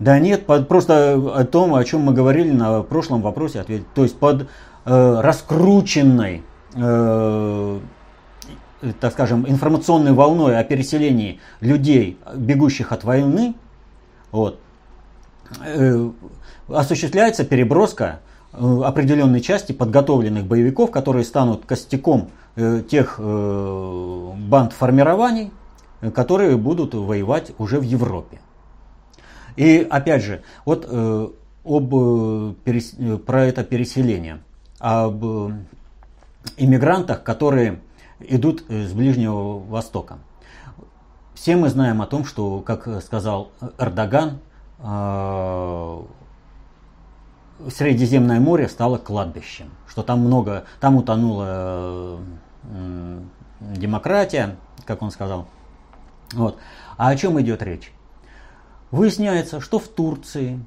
Да 0.00 0.18
нет, 0.18 0.44
под, 0.44 0.66
просто 0.66 1.14
о 1.14 1.44
том, 1.44 1.76
о 1.76 1.84
чем 1.84 2.00
мы 2.00 2.12
говорили 2.12 2.50
на 2.50 2.82
прошлом 2.82 3.22
вопросе 3.22 3.60
ответить. 3.60 3.86
То 3.94 4.02
есть 4.02 4.18
под 4.18 4.48
э, 4.84 5.20
раскрученной, 5.20 6.42
э, 6.74 7.80
так 8.98 9.12
скажем, 9.12 9.48
информационной 9.48 10.14
волной 10.14 10.58
о 10.58 10.64
переселении 10.64 11.38
людей, 11.60 12.18
бегущих 12.34 12.90
от 12.90 13.04
войны, 13.04 13.54
вот, 14.32 14.58
э, 15.64 16.10
осуществляется 16.74 17.44
переброска 17.44 18.20
э, 18.52 18.80
определенной 18.84 19.40
части 19.40 19.72
подготовленных 19.72 20.44
боевиков, 20.44 20.90
которые 20.90 21.24
станут 21.24 21.64
костяком 21.66 22.30
э, 22.56 22.82
тех 22.88 23.16
э, 23.18 24.32
банд 24.36 24.72
формирований, 24.72 25.52
которые 26.14 26.56
будут 26.56 26.94
воевать 26.94 27.52
уже 27.58 27.78
в 27.78 27.84
Европе. 27.84 28.40
И 29.54 29.86
опять 29.88 30.22
же, 30.24 30.42
вот 30.64 30.84
об, 31.64 31.90
перес, 32.64 32.96
про 33.24 33.44
это 33.44 33.62
переселение, 33.62 34.40
об 34.80 35.22
иммигрантах, 36.56 37.22
которые 37.22 37.80
идут 38.18 38.64
с 38.68 38.92
Ближнего 38.92 39.60
Востока. 39.60 40.18
Все 41.34 41.54
мы 41.54 41.68
знаем 41.68 42.02
о 42.02 42.06
том, 42.06 42.24
что, 42.24 42.60
как 42.60 42.88
сказал 43.04 43.52
Эрдоган, 43.78 44.40
Средиземное 47.70 48.40
море 48.40 48.68
стало 48.68 48.98
кладбищем, 48.98 49.70
что 49.86 50.02
там 50.02 50.20
много, 50.20 50.64
там 50.80 50.96
утонула 50.96 52.18
демократия, 53.60 54.56
как 54.84 55.02
он 55.02 55.10
сказал, 55.10 55.46
вот. 56.32 56.58
А 56.96 57.08
о 57.08 57.16
чем 57.16 57.40
идет 57.40 57.62
речь? 57.62 57.92
Выясняется, 58.90 59.60
что 59.60 59.78
в 59.78 59.88
Турции 59.88 60.64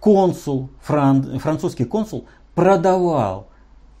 консул, 0.00 0.70
фран, 0.80 1.38
французский 1.38 1.84
консул 1.84 2.26
продавал 2.54 3.46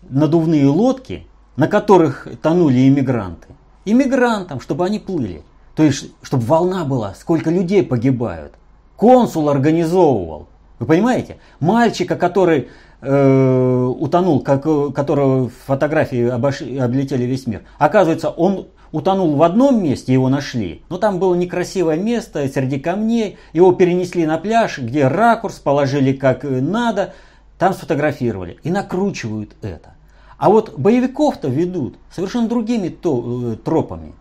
надувные 0.08 0.66
лодки, 0.66 1.26
на 1.56 1.68
которых 1.68 2.26
тонули 2.42 2.88
иммигранты. 2.88 3.48
Иммигрантам, 3.84 4.60
чтобы 4.60 4.84
они 4.84 4.98
плыли. 4.98 5.42
То 5.74 5.82
есть, 5.82 6.12
чтобы 6.22 6.44
волна 6.44 6.84
была, 6.84 7.14
сколько 7.14 7.50
людей 7.50 7.82
погибают. 7.82 8.54
Консул 8.96 9.48
организовывал. 9.48 10.48
Вы 10.80 10.86
понимаете? 10.86 11.36
Мальчика, 11.60 12.16
который 12.16 12.68
э, 13.02 13.94
утонул, 13.98 14.40
как, 14.40 14.62
которого 14.94 15.50
фотографии 15.66 16.26
обошли, 16.30 16.78
облетели 16.78 17.24
весь 17.24 17.46
мир. 17.46 17.64
Оказывается, 17.78 18.30
он 18.30 18.68
утонул 18.90 19.36
в 19.36 19.42
одном 19.42 19.84
месте, 19.84 20.14
его 20.14 20.30
нашли, 20.30 20.82
но 20.88 20.96
там 20.96 21.18
было 21.18 21.34
некрасивое 21.34 21.96
место 21.96 22.48
среди 22.48 22.80
камней, 22.80 23.36
его 23.52 23.72
перенесли 23.72 24.24
на 24.24 24.38
пляж, 24.38 24.78
где 24.78 25.06
ракурс 25.06 25.58
положили 25.58 26.14
как 26.14 26.44
надо, 26.44 27.12
там 27.58 27.74
сфотографировали 27.74 28.56
и 28.62 28.70
накручивают 28.70 29.54
это. 29.60 29.96
А 30.38 30.48
вот 30.48 30.78
боевиков-то 30.78 31.48
ведут 31.48 31.98
совершенно 32.10 32.48
другими 32.48 32.88
э, 32.88 33.56
тропами. 33.62 34.14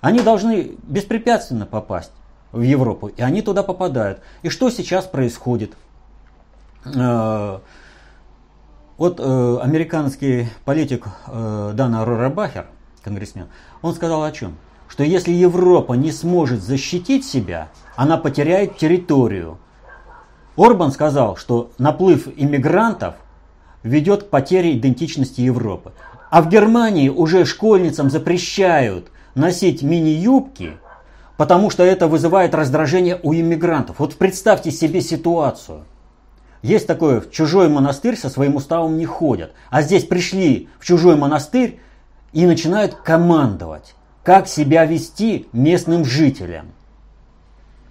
Они 0.00 0.20
должны 0.20 0.78
беспрепятственно 0.84 1.66
попасть 1.66 2.12
в 2.54 2.62
Европу, 2.62 3.08
и 3.08 3.22
они 3.22 3.42
туда 3.42 3.62
попадают. 3.62 4.20
И 4.42 4.48
что 4.48 4.70
сейчас 4.70 5.06
происходит? 5.06 5.72
Э, 6.84 7.58
вот 8.96 9.18
э, 9.18 9.58
американский 9.60 10.48
политик 10.64 11.06
э, 11.26 11.72
Дана 11.74 12.04
Рорабахер, 12.04 12.66
конгрессмен, 13.02 13.48
он 13.82 13.94
сказал 13.94 14.22
о 14.22 14.32
чем? 14.32 14.56
Что 14.88 15.02
если 15.02 15.32
Европа 15.32 15.94
не 15.94 16.12
сможет 16.12 16.62
защитить 16.62 17.26
себя, 17.26 17.68
она 17.96 18.16
потеряет 18.16 18.76
территорию. 18.76 19.58
Орбан 20.56 20.92
сказал, 20.92 21.36
что 21.36 21.72
наплыв 21.78 22.28
иммигрантов 22.36 23.16
ведет 23.82 24.24
к 24.24 24.30
потере 24.30 24.76
идентичности 24.76 25.40
Европы. 25.40 25.92
А 26.30 26.42
в 26.42 26.48
Германии 26.48 27.08
уже 27.08 27.44
школьницам 27.44 28.10
запрещают 28.10 29.08
носить 29.34 29.82
мини-юбки, 29.82 30.76
потому 31.36 31.70
что 31.70 31.82
это 31.82 32.06
вызывает 32.08 32.54
раздражение 32.54 33.18
у 33.22 33.34
иммигрантов. 33.34 33.98
Вот 33.98 34.16
представьте 34.16 34.70
себе 34.70 35.00
ситуацию. 35.00 35.84
Есть 36.62 36.86
такое, 36.86 37.20
в 37.20 37.30
чужой 37.30 37.68
монастырь 37.68 38.16
со 38.16 38.30
своим 38.30 38.56
уставом 38.56 38.96
не 38.96 39.04
ходят. 39.04 39.52
А 39.70 39.82
здесь 39.82 40.04
пришли 40.04 40.68
в 40.78 40.84
чужой 40.86 41.16
монастырь 41.16 41.80
и 42.32 42.46
начинают 42.46 42.94
командовать, 42.94 43.94
как 44.22 44.48
себя 44.48 44.86
вести 44.86 45.46
местным 45.52 46.04
жителям. 46.04 46.72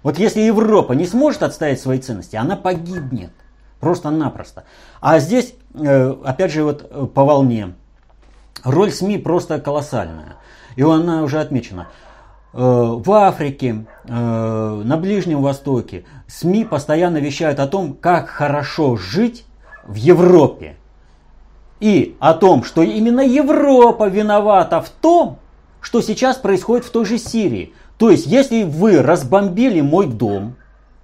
Вот 0.02 0.18
если 0.18 0.40
Европа 0.40 0.92
не 0.92 1.06
сможет 1.06 1.42
отстоять 1.42 1.80
свои 1.80 1.98
ценности, 1.98 2.36
она 2.36 2.56
погибнет. 2.56 3.32
Просто-напросто. 3.80 4.64
А 5.00 5.18
здесь, 5.18 5.54
э, 5.74 6.16
опять 6.24 6.52
же, 6.52 6.64
вот 6.64 6.86
э, 6.90 7.06
по 7.06 7.24
волне. 7.24 7.74
Роль 8.64 8.90
СМИ 8.90 9.18
просто 9.18 9.60
колоссальная. 9.60 10.36
И 10.76 10.82
она 10.82 11.22
уже 11.22 11.40
отмечена. 11.40 11.88
Э, 12.56 12.94
в 12.96 13.12
Африке, 13.12 13.84
на 14.06 14.96
Ближнем 14.98 15.42
Востоке 15.42 16.04
СМИ 16.28 16.64
постоянно 16.64 17.16
вещают 17.16 17.58
о 17.58 17.66
том, 17.66 17.94
как 17.94 18.28
хорошо 18.28 18.96
жить 18.96 19.44
в 19.84 19.94
Европе. 19.94 20.76
и 21.80 22.16
о 22.18 22.34
том, 22.34 22.64
что 22.64 22.82
именно 22.82 23.20
Европа 23.20 24.08
виновата 24.08 24.80
в 24.80 24.88
том, 24.88 25.38
что 25.80 26.00
сейчас 26.00 26.36
происходит 26.36 26.86
в 26.86 26.90
той 26.90 27.04
же 27.04 27.18
Сирии. 27.18 27.74
То 27.98 28.10
есть, 28.10 28.26
если 28.26 28.62
вы 28.62 29.02
разбомбили 29.02 29.80
мой 29.82 30.06
дом, 30.06 30.54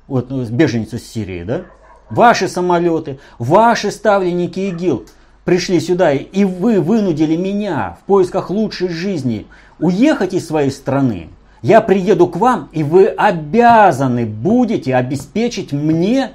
вот 0.09 0.31
ну, 0.31 0.43
беженец 0.45 0.95
из 0.95 1.07
Сирии, 1.07 1.45
да, 1.45 1.63
ваши 2.09 2.49
самолеты, 2.49 3.19
ваши 3.39 3.91
ставленники 3.91 4.61
ИГИЛ 4.61 5.05
пришли 5.45 5.81
сюда, 5.81 6.13
и 6.13 6.45
вы 6.45 6.81
вынудили 6.81 7.37
меня 7.37 7.99
в 8.01 8.07
поисках 8.07 8.51
лучшей 8.51 8.89
жизни 8.89 9.47
уехать 9.79 10.33
из 10.33 10.47
своей 10.47 10.71
страны, 10.71 11.29
я 11.63 11.81
приеду 11.81 12.27
к 12.27 12.37
вам, 12.37 12.69
и 12.73 12.83
вы 12.83 13.07
обязаны 13.07 14.27
будете 14.27 14.95
обеспечить 14.95 15.73
мне 15.73 16.33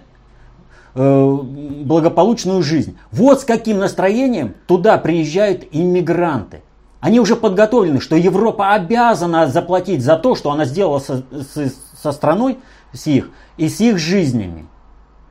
э, 0.94 1.40
благополучную 1.84 2.62
жизнь. 2.62 2.98
Вот 3.12 3.42
с 3.42 3.44
каким 3.44 3.80
настроением 3.80 4.54
туда 4.68 4.98
приезжают 4.98 5.66
иммигранты. 5.72 6.62
Они 7.00 7.20
уже 7.20 7.36
подготовлены, 7.36 8.00
что 8.00 8.16
Европа 8.16 8.74
обязана 8.74 9.48
заплатить 9.48 10.04
за 10.04 10.18
то, 10.18 10.36
что 10.36 10.52
она 10.52 10.66
сделала 10.66 11.00
со, 11.00 11.24
со, 11.54 11.72
со 12.02 12.12
страной, 12.12 12.58
с 12.94 13.08
их, 13.08 13.30
и 13.58 13.68
с 13.68 13.80
их 13.80 13.98
жизнями. 13.98 14.66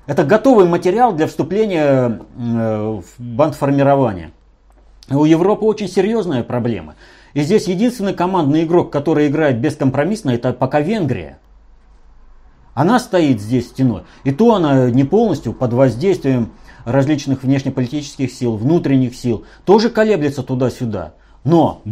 Это 0.06 0.24
готовый 0.24 0.66
материал 0.66 1.12
для 1.12 1.26
вступления 1.26 2.20
э, 2.36 3.00
в 3.00 3.04
бандформирование. 3.18 4.32
У 5.10 5.24
Европы 5.24 5.64
очень 5.64 5.88
серьезная 5.88 6.42
проблема. 6.42 6.94
И 7.35 7.43
здесь 7.43 7.67
единственный 7.67 8.14
командный 8.14 8.62
игрок, 8.64 8.91
который 8.93 9.26
играет 9.26 9.59
бескомпромиссно, 9.59 10.31
это 10.31 10.53
пока 10.53 10.81
Венгрия. 10.81 11.38
Она 12.75 12.99
стоит 12.99 13.41
здесь 13.41 13.69
стеной. 13.69 14.03
И 14.25 14.33
то 14.33 14.55
она 14.55 14.91
не 14.91 15.05
полностью 15.05 15.53
под 15.53 15.73
воздействием 15.73 16.53
различных 16.85 17.43
внешнеполитических 17.43 18.33
сил, 18.33 18.57
внутренних 18.57 19.14
сил, 19.17 19.45
тоже 19.64 19.91
колеблется 19.91 20.43
туда-сюда. 20.43 21.14
Но 21.45 21.83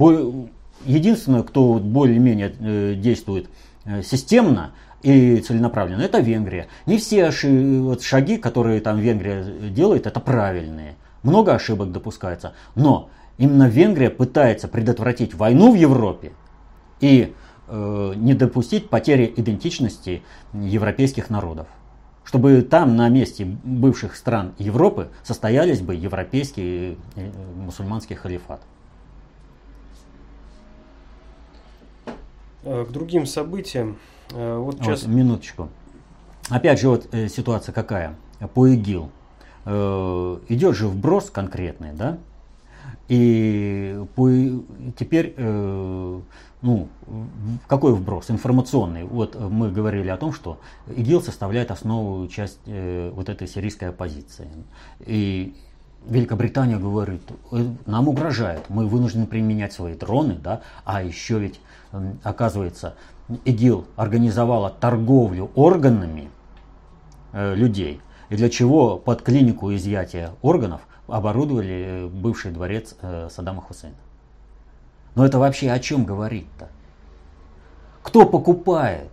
единственное, 0.85 1.43
кто 1.43 1.75
более-менее 1.75 2.55
э, 2.59 2.95
действует 2.95 3.49
э, 3.85 4.03
системно 4.03 4.73
и 5.03 5.39
целенаправленно, 5.39 6.03
это 6.03 6.21
Венгрия. 6.21 6.69
Не 6.87 6.99
все 6.99 7.31
шаги, 7.31 8.37
которые 8.37 8.81
там 8.81 8.99
Венгрия 8.99 9.45
делает, 9.71 10.07
это 10.07 10.21
правильные. 10.21 10.97
Много 11.23 11.55
ошибок 11.55 11.93
допускается. 11.93 12.53
Но 12.75 13.09
Именно 13.39 13.69
Венгрия 13.69 14.11
пытается 14.11 14.69
предотвратить 14.69 15.35
войну 15.35 15.73
в 15.73 15.75
Европе 15.75 16.33
и 17.01 17.35
э, 17.67 18.13
не 18.17 18.35
допустить 18.35 18.89
потери 18.89 19.33
идентичности 19.37 20.23
европейских 20.53 21.31
народов. 21.31 21.67
Чтобы 22.25 22.63
там 22.63 22.97
на 22.97 23.09
месте 23.09 23.45
бывших 23.45 24.15
стран 24.15 24.55
Европы 24.59 25.09
состоялись 25.23 25.81
бы 25.81 25.95
европейский 25.95 26.99
э, 27.17 27.31
мусульманский 27.57 28.15
халифат. 28.15 28.61
Э, 32.65 32.85
к 32.85 32.93
другим 32.93 33.27
событиям. 33.27 33.99
Э, 34.33 34.57
вот 34.57 34.77
сейчас... 34.77 35.03
Вот, 35.03 35.13
минуточку. 35.13 35.69
Опять 36.49 36.81
же, 36.81 36.89
вот 36.89 37.09
э, 37.13 37.29
ситуация 37.29 37.73
какая? 37.73 38.15
По 38.55 38.67
ИГИЛ. 38.67 39.11
Э, 39.65 40.39
идет 40.49 40.77
же 40.77 40.89
вброс 40.89 41.31
конкретный, 41.31 41.93
да? 41.93 42.19
И 43.13 43.95
теперь, 44.97 45.35
э, 45.37 46.21
ну, 46.63 46.89
какой 47.67 47.93
вброс? 47.93 48.31
Информационный. 48.31 49.05
Вот 49.05 49.39
мы 49.39 49.71
говорили 49.71 50.09
о 50.09 50.17
том, 50.17 50.33
что 50.33 50.61
ИГИЛ 50.97 51.21
составляет 51.21 51.71
основу 51.71 52.27
часть 52.29 52.61
э, 52.65 53.13
вот 53.15 53.29
этой 53.29 53.47
сирийской 53.49 53.91
оппозиции. 53.91 54.49
И 55.01 55.55
Великобритания 56.07 56.79
говорит, 56.79 57.21
«Э, 57.51 57.67
нам 57.85 58.09
угрожает, 58.09 58.71
мы 58.71 58.87
вынуждены 58.87 59.27
применять 59.27 59.75
свои 59.75 59.95
дроны, 59.95 60.39
да, 60.43 60.63
а 60.87 61.03
еще 61.03 61.39
ведь, 61.39 61.61
оказывается, 62.23 62.95
ИГИЛ 63.45 63.89
организовала 63.97 64.71
торговлю 64.71 65.51
органами 65.55 66.31
людей, 67.35 68.01
и 68.31 68.37
для 68.37 68.49
чего 68.49 68.97
под 68.97 69.21
клинику 69.21 69.75
изъятия 69.75 70.31
органов 70.41 70.81
оборудовали 71.07 72.09
бывший 72.13 72.53
дворец 72.53 72.95
э, 73.01 73.29
Саддама 73.31 73.61
Хусейна. 73.61 73.97
Но 75.15 75.27
это 75.27 75.39
вообще 75.39 75.71
о 75.71 75.79
чем 75.79 76.05
говорит-то? 76.05 76.69
Кто 78.03 78.27
покупает? 78.27 79.11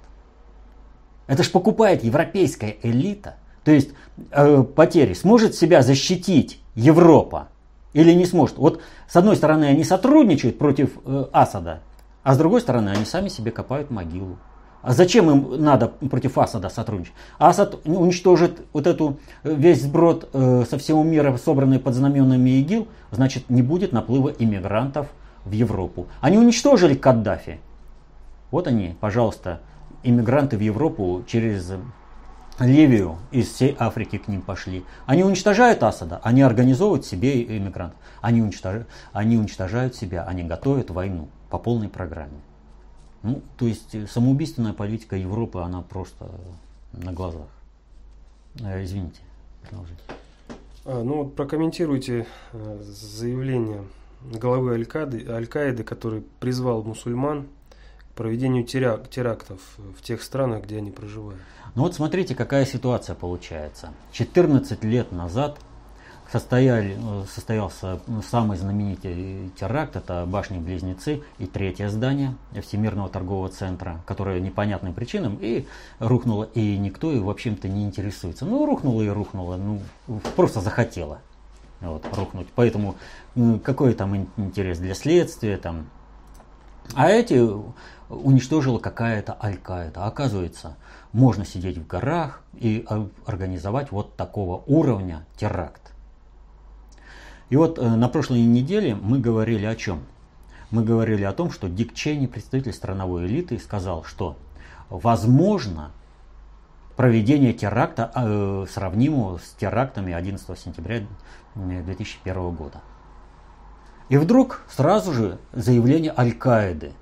Это 1.28 1.44
ж 1.44 1.52
покупает 1.52 2.04
европейская 2.04 2.78
элита. 2.82 3.36
То 3.64 3.72
есть 3.72 3.92
э, 4.32 4.64
потери 4.64 5.14
сможет 5.14 5.56
себя 5.56 5.82
защитить 5.82 6.62
Европа 6.76 7.50
или 7.94 8.14
не 8.14 8.26
сможет? 8.26 8.58
Вот 8.58 8.82
с 9.08 9.16
одной 9.16 9.36
стороны 9.36 9.66
они 9.66 9.84
сотрудничают 9.84 10.58
против 10.58 10.98
э, 11.06 11.26
Асада, 11.32 11.82
а 12.24 12.34
с 12.34 12.38
другой 12.38 12.62
стороны 12.62 12.90
они 12.90 13.06
сами 13.06 13.30
себе 13.30 13.52
копают 13.52 13.90
могилу. 13.92 14.38
А 14.82 14.94
зачем 14.94 15.30
им 15.30 15.62
надо 15.62 15.88
против 15.88 16.38
Асада 16.38 16.70
сотрудничать? 16.70 17.14
Асад 17.38 17.86
уничтожит 17.86 18.62
вот 18.72 18.88
эту 18.88 19.18
э, 19.44 19.54
весь 19.54 19.82
сброд 19.82 20.30
э, 20.32 20.64
со 20.70 20.78
всего 20.78 21.04
мира, 21.04 21.36
собранный 21.38 21.80
под 21.80 21.96
знаменами 21.96 22.50
ИГИЛ, 22.62 22.88
значит 23.12 23.50
не 23.50 23.62
будет 23.62 23.92
наплыва 23.92 24.30
иммигрантов 24.30 25.08
в 25.44 25.52
Европу. 25.52 26.08
Они 26.22 26.38
уничтожили 26.38 26.94
Каддафи. 26.94 27.60
Вот 28.52 28.68
они, 28.68 28.96
пожалуйста, 29.02 29.60
иммигранты 30.04 30.58
в 30.58 30.62
Европу 30.62 31.24
через 31.28 31.74
Ливию 32.60 33.18
из 33.32 33.50
всей 33.50 33.76
Африки 33.80 34.18
к 34.18 34.28
ним 34.28 34.42
пошли. 34.42 34.84
Они 35.06 35.24
уничтожают 35.24 35.84
Асада, 35.84 36.20
они 36.24 36.42
организовывают 36.42 37.06
себе 37.06 37.44
иммигрантов. 37.44 37.98
Они 38.22 38.42
уничтожают, 38.42 38.88
они 39.14 39.38
уничтожают 39.38 39.96
себя, 39.96 40.24
они 40.24 40.44
готовят 40.44 40.90
войну 40.90 41.30
по 41.50 41.58
полной 41.58 41.90
программе. 41.90 42.42
Ну, 43.24 43.42
то 43.58 43.68
есть 43.68 43.94
э, 43.96 44.08
самоубийственная 44.08 44.74
политика 44.74 45.16
Европы, 45.16 45.60
она 45.60 45.82
просто 45.82 46.30
на 46.94 47.12
глазах. 47.12 47.48
Э, 48.62 48.84
извините, 48.84 49.22
продолжите. 49.62 50.00
А, 50.86 51.04
ну 51.04 51.24
вот 51.24 51.36
прокомментируйте 51.36 52.26
э, 52.54 52.82
заявление 52.82 53.84
главы 54.22 54.74
Аль-Каиды, 54.74 55.30
Аль 55.30 55.84
который 55.84 56.24
призвал 56.40 56.84
мусульман 56.84 57.48
к 58.12 58.16
проведению 58.16 58.64
терактов 58.64 59.60
в 59.98 60.02
тех 60.02 60.24
странах, 60.24 60.64
где 60.64 60.78
они 60.78 60.92
проживают. 60.92 61.42
Ну 61.76 61.84
вот 61.84 61.94
смотрите, 61.94 62.36
какая 62.36 62.66
ситуация 62.66 63.16
получается. 63.16 63.94
14 64.12 64.84
лет 64.84 65.12
назад 65.12 65.60
состояли, 66.32 66.98
э, 66.98 67.26
состоялся 67.34 68.00
самый 68.28 68.58
знаменитый 68.58 69.52
теракт, 69.60 69.96
это 69.96 70.26
башни-близнецы 70.26 71.24
и 71.40 71.46
третье 71.46 71.90
здание 71.90 72.36
Всемирного 72.62 73.10
торгового 73.10 73.50
центра, 73.50 74.02
которое 74.06 74.40
непонятным 74.40 74.94
причинам 74.94 75.38
и 75.42 75.66
рухнуло, 76.00 76.44
и 76.44 76.78
никто 76.78 77.12
и 77.12 77.20
в 77.20 77.30
общем-то 77.30 77.68
не 77.68 77.84
интересуется. 77.84 78.46
Ну, 78.46 78.66
рухнуло 78.66 79.02
и 79.02 79.10
рухнуло, 79.10 79.58
ну, 79.58 79.82
просто 80.36 80.62
захотело 80.62 81.20
вот, 81.82 82.06
рухнуть. 82.16 82.48
Поэтому 82.56 82.96
какой 83.64 83.94
там 83.94 84.28
интерес 84.38 84.80
для 84.80 84.94
следствия, 84.94 85.58
там. 85.58 85.90
А 86.96 87.10
эти 87.10 87.48
уничтожила 88.10 88.80
какая-то 88.80 89.38
Аль-Каида. 89.42 90.06
Оказывается, 90.06 90.76
можно 91.12 91.46
сидеть 91.46 91.78
в 91.78 91.86
горах 91.86 92.42
и 92.54 92.86
организовать 93.26 93.92
вот 93.92 94.16
такого 94.16 94.64
уровня 94.66 95.26
теракт. 95.38 95.94
И 97.50 97.56
вот 97.56 97.80
э, 97.80 97.88
на 97.88 98.08
прошлой 98.10 98.42
неделе 98.42 98.96
мы 98.96 99.20
говорили 99.20 99.66
о 99.66 99.76
чем? 99.76 100.02
Мы 100.72 100.84
говорили 100.84 101.24
о 101.24 101.34
том, 101.34 101.52
что 101.52 101.68
Дик 101.68 101.96
Чейни, 101.96 102.28
представитель 102.28 102.74
страновой 102.74 103.26
элиты, 103.26 103.58
сказал, 103.58 104.04
что 104.04 104.38
возможно 104.90 105.92
проведение 106.96 107.54
теракта 107.54 108.12
э, 108.14 108.66
сравнимого 108.72 109.40
с 109.40 109.56
терактами 109.60 110.14
11 110.14 110.60
сентября 110.60 111.02
2001 111.56 112.52
года. 112.52 112.82
И 114.10 114.18
вдруг 114.18 114.62
сразу 114.70 115.14
же 115.14 115.40
заявление 115.54 116.14
Аль-Каиды, 116.16 116.94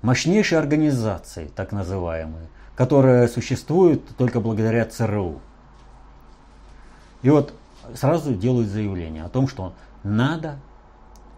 мощнейшей 0.00 0.58
организации, 0.58 1.50
так 1.54 1.72
называемой, 1.72 2.48
которая 2.74 3.28
существует 3.28 4.02
только 4.16 4.40
благодаря 4.40 4.84
ЦРУ. 4.84 5.40
И 7.22 7.30
вот 7.30 7.52
сразу 7.94 8.34
делают 8.34 8.68
заявление 8.68 9.24
о 9.24 9.28
том, 9.28 9.48
что 9.48 9.74
надо 10.02 10.58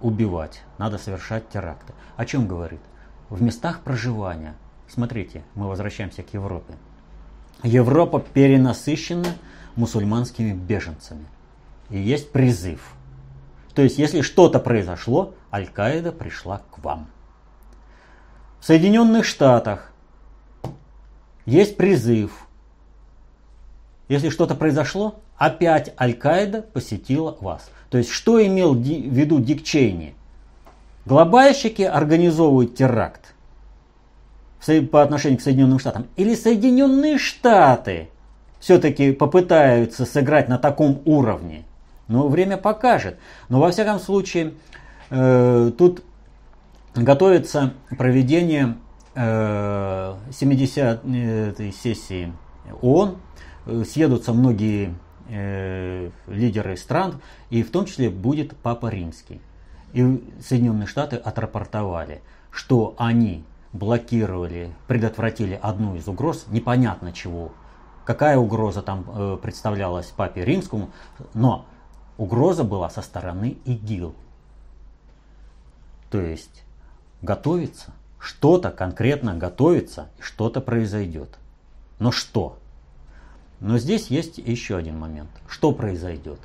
убивать, 0.01 0.63
надо 0.79 0.99
совершать 0.99 1.49
теракты. 1.49 1.93
О 2.17 2.25
чем 2.25 2.47
говорит? 2.47 2.81
В 3.31 3.43
местах 3.43 3.81
проживания. 3.81 4.55
Смотрите, 4.89 5.45
мы 5.55 5.69
возвращаемся 5.69 6.23
к 6.23 6.33
Европе. 6.35 6.75
Европа 7.63 8.21
перенасыщена 8.21 9.35
мусульманскими 9.77 10.53
беженцами. 10.53 11.27
И 11.91 11.99
есть 11.99 12.33
призыв. 12.33 12.93
То 13.75 13.83
есть, 13.83 13.99
если 13.99 14.21
что-то 14.21 14.61
произошло, 14.61 15.35
Аль-Каида 15.53 16.13
пришла 16.13 16.63
к 16.71 16.79
вам. 16.79 17.09
В 18.61 18.67
Соединенных 18.67 19.25
Штатах 19.25 19.93
есть 21.45 21.77
призыв. 21.77 22.47
Если 24.09 24.29
что-то 24.29 24.55
произошло, 24.55 25.21
опять 25.37 25.95
Аль-Каида 26.01 26.63
посетила 26.63 27.37
вас. 27.41 27.71
То 27.91 27.99
есть, 27.99 28.11
что 28.11 28.45
имел 28.45 28.75
в 28.75 28.83
виду 28.83 29.41
Дик 29.41 29.63
Чейни? 29.63 30.15
Глобальщики 31.07 31.83
организовывают 31.83 32.75
теракт 32.75 33.35
по 34.91 35.03
отношению 35.03 35.39
к 35.39 35.43
Соединенным 35.43 35.79
Штатам. 35.79 36.07
Или 36.17 36.35
Соединенные 36.35 37.19
Штаты 37.19 38.09
все-таки 38.61 39.13
попытаются 39.13 40.07
сыграть 40.07 40.49
на 40.49 40.59
таком 40.59 41.03
уровне. 41.05 41.65
Ну, 42.09 42.29
время 42.29 42.57
покажет. 42.57 43.19
Но 43.51 43.61
во 43.61 43.71
всяком 43.71 43.99
случае, 43.99 44.55
э, 45.11 45.71
тут 45.77 46.03
готовится 46.95 47.75
проведение 47.99 48.77
э, 49.15 50.15
70-й 50.31 51.73
сессии 51.73 52.33
ООН. 52.81 53.19
Э, 53.67 53.85
съедутся 53.87 54.33
многие 54.33 54.95
э, 55.29 56.11
лидеры 56.27 56.77
стран, 56.77 57.21
и 57.51 57.63
в 57.63 57.71
том 57.71 57.87
числе 57.87 58.11
будет 58.11 58.57
Папа 58.57 58.89
Римский. 58.89 59.41
И 59.93 60.33
Соединенные 60.41 60.87
Штаты 60.87 61.17
отрапортовали, 61.17 62.21
что 62.51 62.95
они 62.99 63.45
блокировали, 63.73 64.73
предотвратили 64.87 65.59
одну 65.61 65.97
из 65.97 66.09
угроз, 66.09 66.47
непонятно 66.49 67.13
чего, 67.13 67.53
какая 68.05 68.39
угроза 68.39 68.83
там 68.83 69.05
э, 69.09 69.39
представлялась 69.41 70.07
Папе 70.07 70.45
Римскому, 70.45 70.91
но 71.33 71.67
угроза 72.17 72.65
была 72.65 72.91
со 72.91 73.03
стороны 73.03 73.57
ИГИЛ. 73.65 74.15
То 76.11 76.21
есть 76.21 76.65
готовится, 77.23 77.93
что-то 78.19 78.71
конкретно 78.71 79.35
готовится, 79.35 80.09
что-то 80.21 80.61
произойдет. 80.61 81.39
Но 81.99 82.13
что? 82.13 82.59
Но 83.61 83.79
здесь 83.79 84.09
есть 84.09 84.39
еще 84.39 84.77
один 84.77 84.99
момент. 84.99 85.31
Что 85.49 85.73
произойдет? 85.73 86.41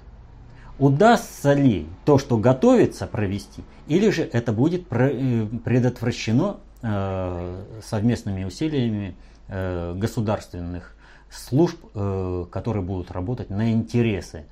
Удастся 0.77 1.53
ли 1.53 1.87
то, 2.05 2.17
что 2.17 2.37
готовится 2.37 3.05
провести, 3.05 3.63
или 3.87 4.09
же 4.11 4.23
это 4.23 4.53
будет 4.53 4.85
э, 4.91 5.47
предотвращено 5.65 6.57
э, 6.81 7.63
совместными 7.83 8.45
усилиями 8.45 9.15
э, 9.49 9.93
государственных 9.95 10.95
служб, 11.29 11.79
которые 12.49 12.81
будут 12.81 13.11
работать 13.11 13.51
на 13.51 13.71
интересы 13.71 14.45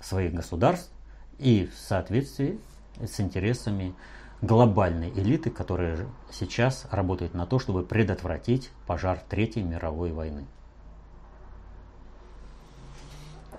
своих 0.00 0.32
государств 0.32 0.90
и 1.38 1.68
в 1.70 1.78
соответствии 1.78 2.58
с 2.98 3.20
интересами 3.20 3.92
глобальной 4.40 5.10
элиты, 5.10 5.50
которая 5.50 6.06
сейчас 6.32 6.86
работает 6.90 7.34
на 7.34 7.44
то, 7.44 7.58
чтобы 7.58 7.82
предотвратить 7.82 8.70
пожар 8.86 9.20
Третьей 9.28 9.64
мировой 9.64 10.12
войны. 10.12 10.46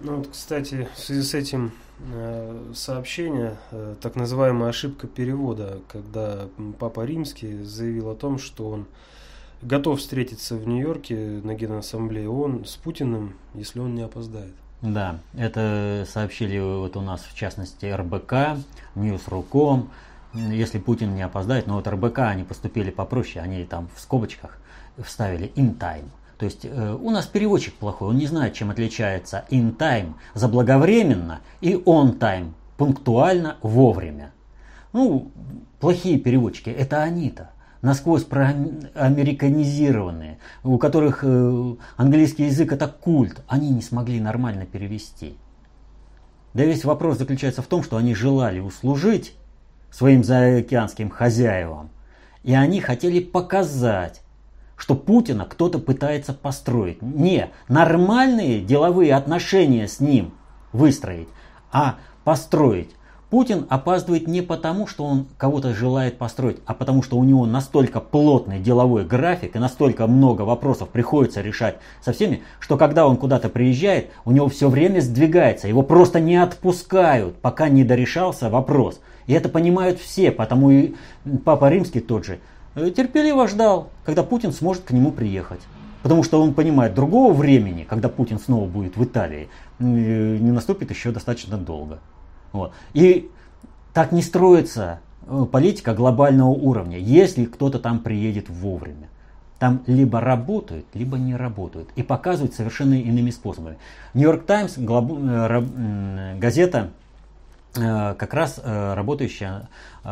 Ну 0.01 0.17
вот, 0.17 0.29
кстати, 0.31 0.87
в 0.95 0.99
связи 0.99 1.21
с 1.21 1.33
этим 1.33 1.71
э, 2.13 2.71
сообщение, 2.73 3.57
э, 3.71 3.95
так 4.01 4.15
называемая 4.15 4.69
ошибка 4.69 5.07
перевода, 5.07 5.79
когда 5.87 6.47
Папа 6.79 7.05
Римский 7.05 7.63
заявил 7.63 8.09
о 8.09 8.15
том, 8.15 8.37
что 8.37 8.69
он 8.69 8.85
готов 9.61 9.99
встретиться 9.99 10.55
в 10.55 10.67
Нью-Йорке 10.67 11.15
на 11.43 11.55
Генассамблее 11.55 12.29
ООН 12.29 12.65
с 12.65 12.75
Путиным, 12.75 13.35
если 13.53 13.79
он 13.79 13.95
не 13.95 14.01
опоздает. 14.01 14.53
Да, 14.81 15.19
это 15.33 16.05
сообщили 16.07 16.59
вот 16.59 16.95
у 16.97 17.01
нас 17.01 17.23
в 17.23 17.35
частности 17.35 17.85
РБК, 17.85 18.59
Ньюс.руком, 18.95 19.89
если 20.33 20.79
Путин 20.79 21.15
не 21.15 21.21
опоздает, 21.21 21.65
но 21.65 21.75
вот 21.75 21.87
РБК 21.87 22.19
они 22.19 22.43
поступили 22.43 22.91
попроще, 22.91 23.43
они 23.43 23.63
там 23.65 23.87
в 23.95 24.01
скобочках 24.01 24.59
вставили 24.97 25.51
in 25.55 25.77
time. 25.77 26.09
То 26.37 26.45
есть 26.45 26.65
э, 26.65 26.97
у 27.01 27.09
нас 27.11 27.25
переводчик 27.25 27.73
плохой, 27.75 28.09
он 28.09 28.17
не 28.17 28.27
знает, 28.27 28.53
чем 28.53 28.71
отличается 28.71 29.45
in 29.49 29.75
time 29.75 30.13
заблаговременно 30.33 31.41
и 31.61 31.73
on 31.73 32.17
time 32.17 32.51
пунктуально 32.77 33.57
вовремя. 33.61 34.31
Ну, 34.91 35.31
плохие 35.79 36.19
переводчики, 36.19 36.69
это 36.69 37.03
они-то 37.03 37.51
насквозь 37.85 38.23
проамериканизированные, 38.23 40.39
у 40.63 40.79
которых 40.79 41.23
э, 41.23 41.75
английский 41.97 42.45
язык 42.45 42.73
это 42.73 42.87
культ, 42.87 43.43
они 43.47 43.69
не 43.69 43.83
смогли 43.83 44.19
нормально 44.19 44.65
перевести. 44.65 45.37
Да 46.55 46.65
весь 46.65 46.83
вопрос 46.83 47.19
заключается 47.19 47.61
в 47.61 47.67
том, 47.67 47.83
что 47.83 47.97
они 47.97 48.15
желали 48.15 48.59
услужить 48.59 49.35
своим 49.91 50.23
заокеанским 50.23 51.11
хозяевам, 51.11 51.91
и 52.43 52.55
они 52.55 52.81
хотели 52.81 53.19
показать, 53.19 54.23
что 54.77 54.95
Путина 54.95 55.45
кто-то 55.45 55.79
пытается 55.79 56.33
построить. 56.33 57.01
Не 57.01 57.49
нормальные 57.67 58.61
деловые 58.61 59.13
отношения 59.15 59.87
с 59.87 59.99
ним 59.99 60.33
выстроить, 60.73 61.29
а 61.71 61.95
построить. 62.23 62.95
Путин 63.29 63.65
опаздывает 63.69 64.27
не 64.27 64.41
потому, 64.41 64.85
что 64.87 65.03
он 65.03 65.27
кого-то 65.37 65.73
желает 65.73 66.17
построить, 66.17 66.59
а 66.65 66.73
потому 66.73 67.01
что 67.01 67.17
у 67.17 67.23
него 67.23 67.45
настолько 67.45 67.99
плотный 67.99 68.59
деловой 68.59 69.03
график 69.03 69.55
и 69.55 69.59
настолько 69.59 70.05
много 70.07 70.43
вопросов 70.43 70.89
приходится 70.89 71.41
решать 71.41 71.77
со 72.01 72.13
всеми, 72.13 72.43
что 72.59 72.77
когда 72.77 73.07
он 73.07 73.17
куда-то 73.17 73.49
приезжает, 73.49 74.11
у 74.25 74.31
него 74.31 74.47
все 74.47 74.69
время 74.69 75.01
сдвигается, 75.01 75.67
его 75.67 75.81
просто 75.81 76.19
не 76.19 76.37
отпускают, 76.37 77.35
пока 77.37 77.67
не 77.67 77.83
дорешался 77.83 78.49
вопрос. 78.49 79.01
И 79.25 79.33
это 79.33 79.49
понимают 79.49 79.99
все, 79.99 80.31
потому 80.31 80.69
и 80.69 80.93
Папа 81.43 81.69
Римский 81.69 82.01
тот 82.01 82.25
же 82.25 82.39
терпеливо 82.75 83.47
ждал, 83.47 83.89
когда 84.03 84.23
Путин 84.23 84.51
сможет 84.51 84.83
к 84.83 84.91
нему 84.91 85.11
приехать. 85.11 85.61
Потому 86.03 86.23
что 86.23 86.41
он 86.41 86.53
понимает, 86.53 86.93
другого 86.93 87.33
времени, 87.33 87.83
когда 87.83 88.09
Путин 88.09 88.37
снова 88.37 88.67
будет 88.67 88.95
в 88.95 89.03
Италии, 89.03 89.49
э, 89.79 89.83
не 89.83 90.51
наступит 90.51 90.91
еще 90.91 91.11
достаточно 91.11 91.57
долго. 91.57 91.99
Вот. 92.51 92.73
И 92.93 93.31
так 93.91 94.11
не 94.11 94.21
строится 94.21 94.99
э, 95.25 95.45
политика 95.51 95.95
глобального 95.95 96.49
уровня, 96.49 96.99
если 96.99 97.45
кто-то 97.45 97.79
там 97.79 97.99
приедет 97.99 98.49
вовремя. 98.49 99.09
Там 99.57 99.81
либо 99.87 100.19
работают, 100.19 100.85
либо 100.93 101.17
не 101.17 101.35
работают. 101.35 101.89
И 101.95 102.03
показывают 102.03 102.53
совершенно 102.53 102.93
иными 102.93 103.31
способами. 103.31 103.77
Нью-Йорк 104.13 104.45
Таймс, 104.45 104.77
газета, 104.77 106.81
Э, 106.81 106.89
как 107.75 108.33
раз 108.33 108.59
э, 108.63 108.93
работающая 108.93 109.69
э, 110.03 110.09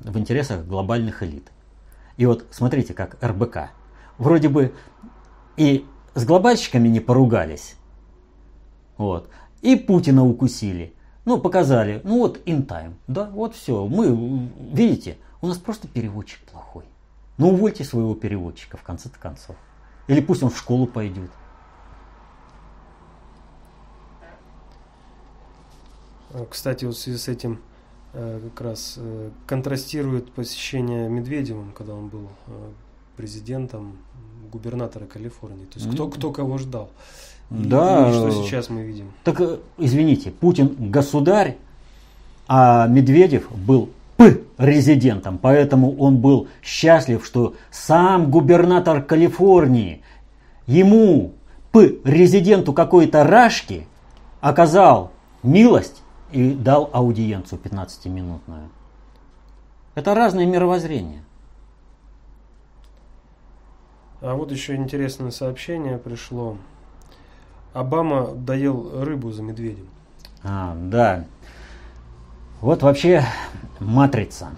в 0.00 0.18
интересах 0.18 0.64
глобальных 0.66 1.22
элит. 1.22 1.50
И 2.16 2.26
вот 2.26 2.46
смотрите, 2.50 2.94
как 2.94 3.16
РБК. 3.22 3.70
Вроде 4.18 4.48
бы 4.48 4.74
и 5.56 5.86
с 6.14 6.24
глобальщиками 6.24 6.88
не 6.88 7.00
поругались, 7.00 7.76
вот, 8.96 9.28
и 9.62 9.76
Путина 9.76 10.24
укусили. 10.24 10.94
Ну, 11.24 11.38
показали, 11.38 12.00
ну 12.04 12.18
вот 12.18 12.40
in 12.46 12.66
time, 12.66 12.94
да, 13.06 13.28
вот 13.30 13.54
все. 13.54 13.86
Мы, 13.86 14.48
видите, 14.72 15.18
у 15.40 15.46
нас 15.46 15.58
просто 15.58 15.86
переводчик 15.86 16.40
плохой. 16.50 16.84
Ну, 17.36 17.50
увольте 17.50 17.84
своего 17.84 18.14
переводчика 18.14 18.76
в 18.76 18.82
конце-то 18.82 19.18
концов. 19.18 19.56
Или 20.08 20.20
пусть 20.20 20.42
он 20.42 20.50
в 20.50 20.58
школу 20.58 20.86
пойдет. 20.86 21.30
Кстати, 26.50 26.84
вот 26.84 26.94
в 26.94 26.98
связи 26.98 27.18
с 27.18 27.28
этим 27.28 27.60
э, 28.12 28.40
как 28.54 28.60
раз 28.66 28.94
э, 28.96 29.30
контрастирует 29.46 30.30
посещение 30.32 31.08
Медведевым, 31.08 31.72
когда 31.72 31.94
он 31.94 32.08
был 32.08 32.28
президентом 33.16 33.98
губернатора 34.50 35.06
Калифорнии. 35.06 35.64
То 35.66 35.78
есть 35.78 35.90
кто, 35.92 36.08
кто 36.08 36.30
кого 36.30 36.58
ждал. 36.58 36.90
Да. 37.50 38.08
И, 38.08 38.10
и 38.10 38.14
что 38.14 38.30
сейчас 38.44 38.70
мы 38.70 38.82
видим. 38.82 39.12
Так, 39.24 39.40
извините, 39.78 40.30
Путин 40.30 40.90
государь, 40.90 41.56
а 42.46 42.86
Медведев 42.86 43.50
был 43.52 43.90
резидентом, 44.58 45.38
поэтому 45.38 45.96
он 45.96 46.16
был 46.18 46.48
счастлив, 46.62 47.24
что 47.24 47.54
сам 47.70 48.30
губернатор 48.30 49.02
Калифорнии 49.02 50.02
ему, 50.66 51.34
П 51.70 51.94
резиденту 52.04 52.72
какой-то 52.72 53.24
Рашки, 53.24 53.86
оказал 54.40 55.12
милость 55.42 56.02
и 56.30 56.52
дал 56.52 56.90
аудиенцию 56.92 57.60
15-минутную. 57.62 58.68
Это 59.94 60.14
разные 60.14 60.46
мировоззрения. 60.46 61.24
А 64.20 64.34
вот 64.34 64.50
еще 64.50 64.74
интересное 64.76 65.30
сообщение 65.30 65.96
пришло. 65.98 66.56
Обама 67.72 68.32
доел 68.34 69.04
рыбу 69.04 69.30
за 69.30 69.42
медведем. 69.42 69.88
А, 70.42 70.76
да. 70.76 71.24
Вот 72.60 72.82
вообще 72.82 73.24
матрица. 73.78 74.48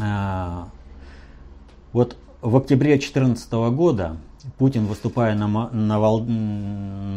А, 0.00 0.68
вот 1.92 2.16
в 2.40 2.56
октябре 2.56 2.92
2014 2.92 3.52
года 3.74 4.16
Путин, 4.58 4.86
выступая 4.86 5.34
на, 5.34 5.46
на, 5.70 5.98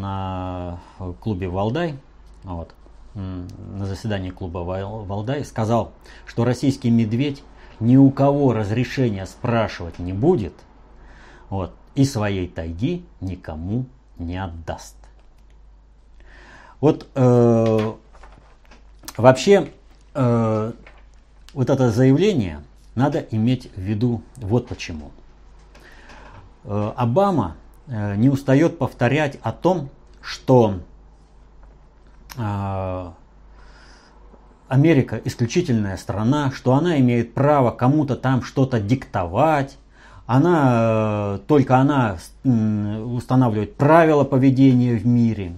на 0.02 0.80
клубе 1.20 1.50
Валдай, 1.50 1.98
вот, 2.44 2.74
на 3.16 3.86
заседании 3.86 4.30
клуба 4.30 4.60
Валдай 4.60 5.44
сказал, 5.46 5.94
что 6.26 6.44
российский 6.44 6.90
медведь 6.90 7.44
ни 7.80 7.98
у 7.98 8.12
кого 8.12 8.54
разрешения 8.54 9.26
спрашивать 9.26 10.00
не 10.00 10.14
будет, 10.14 10.54
вот, 11.50 11.74
и 11.96 12.04
своей 12.06 12.48
тайги 12.48 13.06
никому 13.22 13.86
не 14.18 14.38
отдаст. 14.38 14.96
Вот 16.82 17.08
э, 17.16 17.94
вообще 19.18 19.72
э, 20.14 20.72
вот 21.54 21.70
это 21.70 21.92
заявление 21.92 22.62
надо 22.96 23.20
иметь 23.32 23.72
в 23.76 23.80
виду 23.80 24.22
вот 24.36 24.68
почему. 24.68 25.12
Э, 26.66 26.92
Обама 26.96 27.56
э, 27.88 28.16
не 28.16 28.30
устает 28.30 28.78
повторять 28.78 29.38
о 29.42 29.52
том, 29.52 29.90
что 30.22 30.80
Америка 34.68 35.22
исключительная 35.24 35.98
страна, 35.98 36.52
что 36.52 36.74
она 36.74 37.00
имеет 37.00 37.34
право 37.34 37.72
кому-то 37.72 38.16
там 38.16 38.42
что-то 38.44 38.80
диктовать, 38.80 39.78
она 40.26 41.40
только 41.48 41.78
она 41.78 42.18
устанавливает 42.44 43.76
правила 43.76 44.24
поведения 44.24 44.96
в 44.96 45.06
мире. 45.06 45.54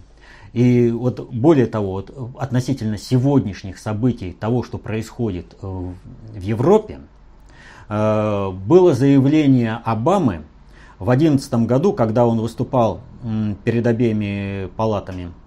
И 0.53 0.91
вот 0.91 1.29
более 1.31 1.67
того, 1.67 1.93
вот 1.93 2.35
относительно 2.39 2.97
сегодняшних 2.97 3.77
событий, 3.77 4.35
того, 4.37 4.63
что 4.63 4.77
происходит 4.77 5.55
в 5.61 5.95
Европе, 6.35 6.99
было 7.87 8.93
заявление 8.93 9.79
Обамы 9.85 10.43
в 10.99 11.05
2011 11.05 11.53
году, 11.67 11.93
когда 11.93 12.25
он 12.25 12.41
выступал 12.41 13.01
перед 13.63 13.87
обеими 13.87 14.67
палатами 14.75 15.23
э, 15.25 15.46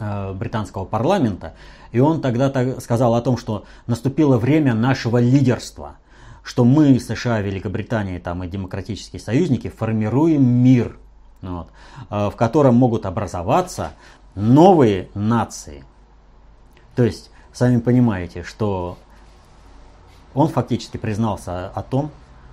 британского 0.00 0.84
парламента, 0.84 1.54
и 1.92 2.00
он 2.00 2.20
тогда 2.20 2.80
сказал 2.80 3.14
о 3.14 3.22
том, 3.22 3.36
что 3.36 3.64
наступило 3.86 4.38
время 4.38 4.74
нашего 4.74 5.18
лидерства, 5.18 5.96
что 6.42 6.64
мы, 6.64 6.98
США, 6.98 7.40
Великобритания 7.40 8.18
там, 8.18 8.42
и 8.44 8.48
демократические 8.48 9.20
союзники, 9.20 9.68
формируем 9.68 10.42
мир, 10.42 10.96
вот, 11.42 11.68
э, 12.10 12.30
в 12.30 12.36
котором 12.36 12.76
могут 12.76 13.06
образоваться 13.06 13.92
новые 14.34 15.08
нации. 15.14 15.84
То 16.96 17.04
есть, 17.04 17.30
сами 17.52 17.78
понимаете, 17.78 18.42
что 18.42 18.98
он 20.34 20.48
фактически 20.48 20.96
признался 20.96 21.68
о 21.68 21.82
том, 21.82 22.10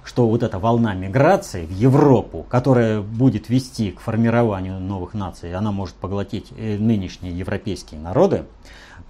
что 0.07 0.25
вот 0.29 0.41
эта 0.41 0.57
волна 0.57 0.93
миграции 0.93 1.65
в 1.65 1.71
Европу, 1.71 2.45
которая 2.47 3.01
будет 3.01 3.49
вести 3.49 3.91
к 3.91 3.99
формированию 3.99 4.79
новых 4.79 5.13
наций, 5.13 5.53
она 5.53 5.73
может 5.73 5.95
поглотить 5.95 6.53
э, 6.55 6.77
нынешние 6.77 7.37
европейские 7.37 7.99
народы, 7.99 8.45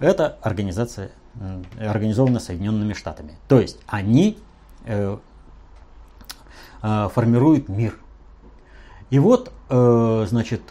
это 0.00 0.38
организация, 0.42 1.12
организована 1.78 2.40
Соединенными 2.40 2.94
Штатами. 2.94 3.36
То 3.46 3.60
есть 3.60 3.78
они 3.86 4.38
э, 4.86 5.18
э, 6.82 7.08
формируют 7.14 7.68
мир. 7.68 7.96
И 9.10 9.20
вот, 9.20 9.52
э, 9.70 10.26
значит, 10.28 10.62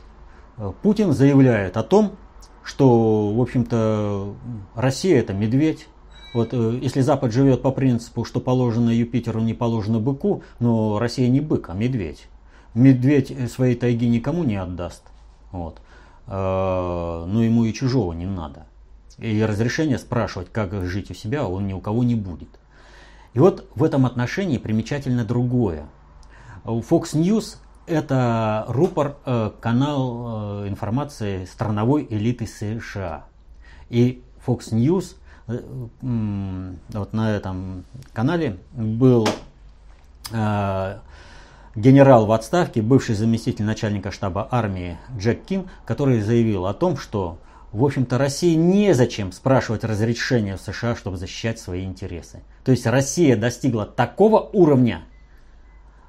Путин 0.82 1.14
заявляет 1.14 1.78
о 1.78 1.84
том, 1.84 2.18
что, 2.64 3.32
в 3.34 3.42
общем-то, 3.42 4.34
Россия 4.76 5.22
это 5.22 5.34
медведь, 5.34 5.88
вот 6.34 6.50
э, 6.54 6.80
если 6.82 7.02
Запад 7.02 7.32
живет 7.32 7.62
по 7.62 7.72
принципу, 7.72 8.26
что 8.26 8.40
положено 8.40 8.90
Юпитеру, 8.90 9.42
не 9.42 9.54
положено 9.54 10.00
быку, 10.00 10.44
но 10.60 11.00
Россия 11.00 11.30
не 11.30 11.42
бык, 11.42 11.70
а 11.70 11.74
медведь. 11.74 12.28
Медведь 12.74 13.34
своей 13.52 13.76
тайги 13.76 14.08
никому 14.08 14.44
не 14.44 14.56
отдаст. 14.56 15.04
Вот. 15.52 15.82
Э, 16.28 17.26
но 17.28 17.44
ему 17.44 17.66
и 17.66 17.74
чужого 17.74 18.14
не 18.14 18.26
надо. 18.26 18.66
И 19.18 19.42
разрешение 19.42 19.98
спрашивать, 19.98 20.52
как 20.52 20.74
жить 20.86 21.10
у 21.10 21.14
себя, 21.14 21.48
он 21.48 21.68
ни 21.68 21.74
у 21.74 21.80
кого 21.80 22.04
не 22.04 22.16
будет. 22.16 22.50
И 23.34 23.40
вот 23.40 23.68
в 23.76 23.84
этом 23.84 24.06
отношении 24.06 24.58
примечательно 24.58 25.26
другое. 25.26 25.86
Fox 26.64 27.14
News 27.14 27.58
это 27.88 28.66
рупор, 28.68 29.16
э, 29.26 29.52
канал 29.62 30.68
информации 30.68 31.46
страновой 31.46 32.06
элиты 32.10 32.46
США. 32.46 33.26
И 33.90 34.24
Fox 34.46 34.74
News– 34.74 35.16
вот 35.48 37.14
на 37.14 37.36
этом 37.36 37.86
канале 38.14 38.58
был 38.74 39.28
э, 40.32 40.98
генерал 41.76 42.26
в 42.26 42.32
отставке, 42.34 42.82
бывший 42.82 43.16
заместитель 43.16 43.64
начальника 43.64 44.12
штаба 44.12 44.48
армии 44.52 44.98
Джек 45.18 45.46
Ким, 45.46 45.70
который 45.86 46.22
заявил 46.22 46.66
о 46.66 46.74
том, 46.74 46.98
что 46.98 47.40
в 47.72 47.84
общем-то, 47.84 48.18
России 48.18 48.56
незачем 48.56 49.32
спрашивать 49.32 49.84
разрешение 49.84 50.56
в 50.58 50.62
США, 50.62 50.96
чтобы 50.96 51.18
защищать 51.18 51.60
свои 51.60 51.84
интересы. 51.84 52.42
То 52.64 52.72
есть 52.72 52.86
Россия 52.86 53.36
достигла 53.36 53.86
такого 53.86 54.40
уровня 54.40 55.02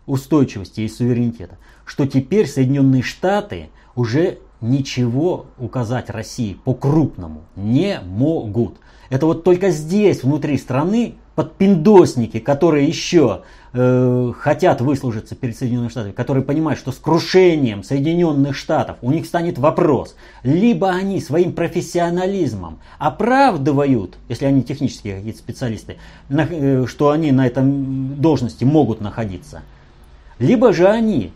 устойчивости 0.07 0.83
и 0.83 0.89
суверенитета, 0.89 1.59
что 1.85 2.07
теперь 2.07 2.47
Соединенные 2.47 3.03
Штаты 3.03 3.71
уже 3.97 4.39
ничего 4.61 5.47
указать 5.59 6.11
России 6.11 6.55
по-крупному 6.55 7.43
не 7.57 8.01
могут. 8.01 8.79
Это 9.11 9.27
вот 9.27 9.45
только 9.45 9.71
здесь, 9.71 10.23
внутри 10.23 10.59
страны, 10.59 11.15
подпиндосники, 11.35 12.41
которые 12.41 12.89
еще 12.89 13.43
э, 13.73 14.33
хотят 14.39 14.81
выслужиться 14.81 15.37
перед 15.37 15.57
Соединенными 15.57 15.89
Штатами, 15.89 16.13
которые 16.13 16.43
понимают, 16.43 16.81
что 16.81 16.91
с 16.91 16.97
крушением 16.97 17.85
Соединенных 17.85 18.57
Штатов 18.57 18.97
у 19.03 19.13
них 19.13 19.25
станет 19.25 19.57
вопрос, 19.57 20.17
либо 20.43 20.91
они 20.91 21.21
своим 21.21 21.53
профессионализмом 21.53 22.81
оправдывают, 22.99 24.17
если 24.29 24.47
они 24.47 24.63
технические 24.63 25.19
какие-то 25.19 25.39
специалисты, 25.39 25.97
на, 26.29 26.45
э, 26.51 26.87
что 26.89 27.11
они 27.11 27.31
на 27.31 27.47
этом 27.47 28.17
должности 28.17 28.65
могут 28.65 29.01
находиться, 29.01 29.63
либо 30.41 30.73
же 30.73 30.89
они 30.89 31.33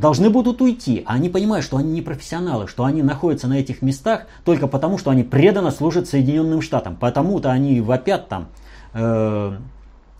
должны 0.00 0.30
будут 0.30 0.60
уйти. 0.60 1.02
А 1.06 1.14
они 1.14 1.28
понимают, 1.28 1.64
что 1.64 1.76
они 1.76 1.92
не 1.92 2.02
профессионалы, 2.02 2.66
что 2.66 2.84
они 2.84 3.02
находятся 3.02 3.46
на 3.46 3.58
этих 3.58 3.82
местах 3.82 4.26
только 4.44 4.66
потому, 4.66 4.98
что 4.98 5.10
они 5.10 5.22
преданно 5.22 5.70
служат 5.70 6.08
Соединенным 6.08 6.62
Штатам. 6.62 6.96
Потому-то 6.96 7.50
они 7.50 7.80
вопят 7.80 8.28
там 8.28 8.48
э, 8.94 9.56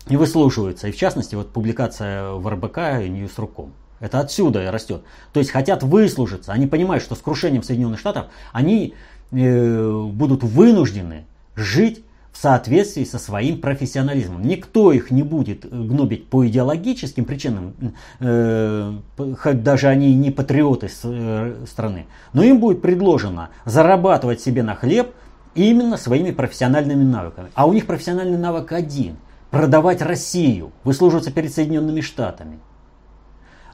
и 0.07 0.15
выслушиваются. 0.15 0.87
И 0.87 0.91
в 0.91 0.97
частности, 0.97 1.35
вот 1.35 1.51
публикация 1.51 2.31
в 2.31 2.47
РБК 2.47 3.03
и 3.03 3.09
Ньюсруком. 3.09 3.73
Это 3.99 4.19
отсюда 4.19 4.71
растет. 4.71 5.03
То 5.33 5.39
есть 5.39 5.51
хотят 5.51 5.83
выслужиться. 5.83 6.53
Они 6.53 6.67
понимают, 6.67 7.03
что 7.03 7.15
с 7.15 7.19
крушением 7.19 7.63
Соединенных 7.63 7.99
Штатов 7.99 8.27
они 8.51 8.93
э, 9.31 10.03
будут 10.11 10.43
вынуждены 10.43 11.25
жить 11.55 12.03
в 12.31 12.37
соответствии 12.37 13.03
со 13.03 13.19
своим 13.19 13.59
профессионализмом. 13.59 14.41
Никто 14.43 14.91
их 14.91 15.11
не 15.11 15.23
будет 15.23 15.69
гнобить 15.69 16.27
по 16.27 16.47
идеологическим 16.47 17.25
причинам, 17.25 17.73
э, 18.19 18.93
хоть 19.39 19.63
даже 19.63 19.87
они 19.87 20.15
не 20.15 20.31
патриоты 20.31 20.89
э, 21.03 21.65
страны, 21.67 22.07
но 22.33 22.43
им 22.43 22.59
будет 22.59 22.81
предложено 22.81 23.49
зарабатывать 23.65 24.41
себе 24.41 24.63
на 24.63 24.75
хлеб 24.75 25.13
именно 25.55 25.97
своими 25.97 26.31
профессиональными 26.31 27.03
навыками. 27.03 27.49
А 27.53 27.65
у 27.67 27.73
них 27.73 27.85
профессиональный 27.85 28.37
навык 28.37 28.71
один– 28.71 29.17
продавать 29.51 30.01
Россию, 30.01 30.71
выслуживаться 30.83 31.31
перед 31.31 31.53
Соединенными 31.53 32.01
Штатами. 32.01 32.59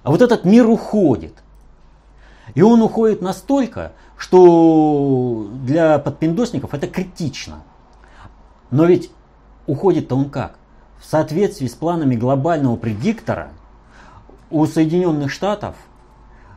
А 0.04 0.12
вот 0.12 0.22
этот 0.22 0.44
мир 0.44 0.68
уходит. 0.68 1.34
И 2.56 2.62
он 2.62 2.82
уходит 2.82 3.22
настолько, 3.22 3.94
что 4.18 5.50
для 5.64 6.00
подпиндосников 6.00 6.74
это 6.74 6.88
критично. 6.88 7.62
Но 8.72 8.86
ведь 8.86 9.12
уходит-то 9.66 10.16
он 10.16 10.30
как? 10.30 10.58
В 11.00 11.06
соответствии 11.06 11.68
с 11.68 11.76
планами 11.76 12.16
глобального 12.16 12.76
предиктора 12.76 13.50
у 14.50 14.66
Соединенных 14.66 15.32
Штатов 15.32 15.76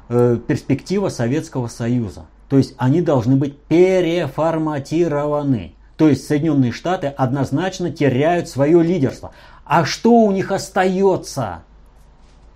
э, 0.09 0.39
перспектива 0.47 1.09
Советского 1.09 1.67
Союза. 1.69 2.27
То 2.49 2.57
есть 2.57 2.75
они 2.79 3.03
должны 3.03 3.37
быть 3.37 3.59
переформатированы. 3.59 5.75
То 5.97 6.09
есть 6.09 6.27
Соединенные 6.27 6.73
Штаты 6.73 7.09
однозначно 7.09 7.91
теряют 7.91 8.49
свое 8.49 8.83
лидерство. 8.83 9.33
А 9.65 9.85
что 9.85 10.13
у 10.13 10.33
них 10.33 10.51
остается? 10.51 11.63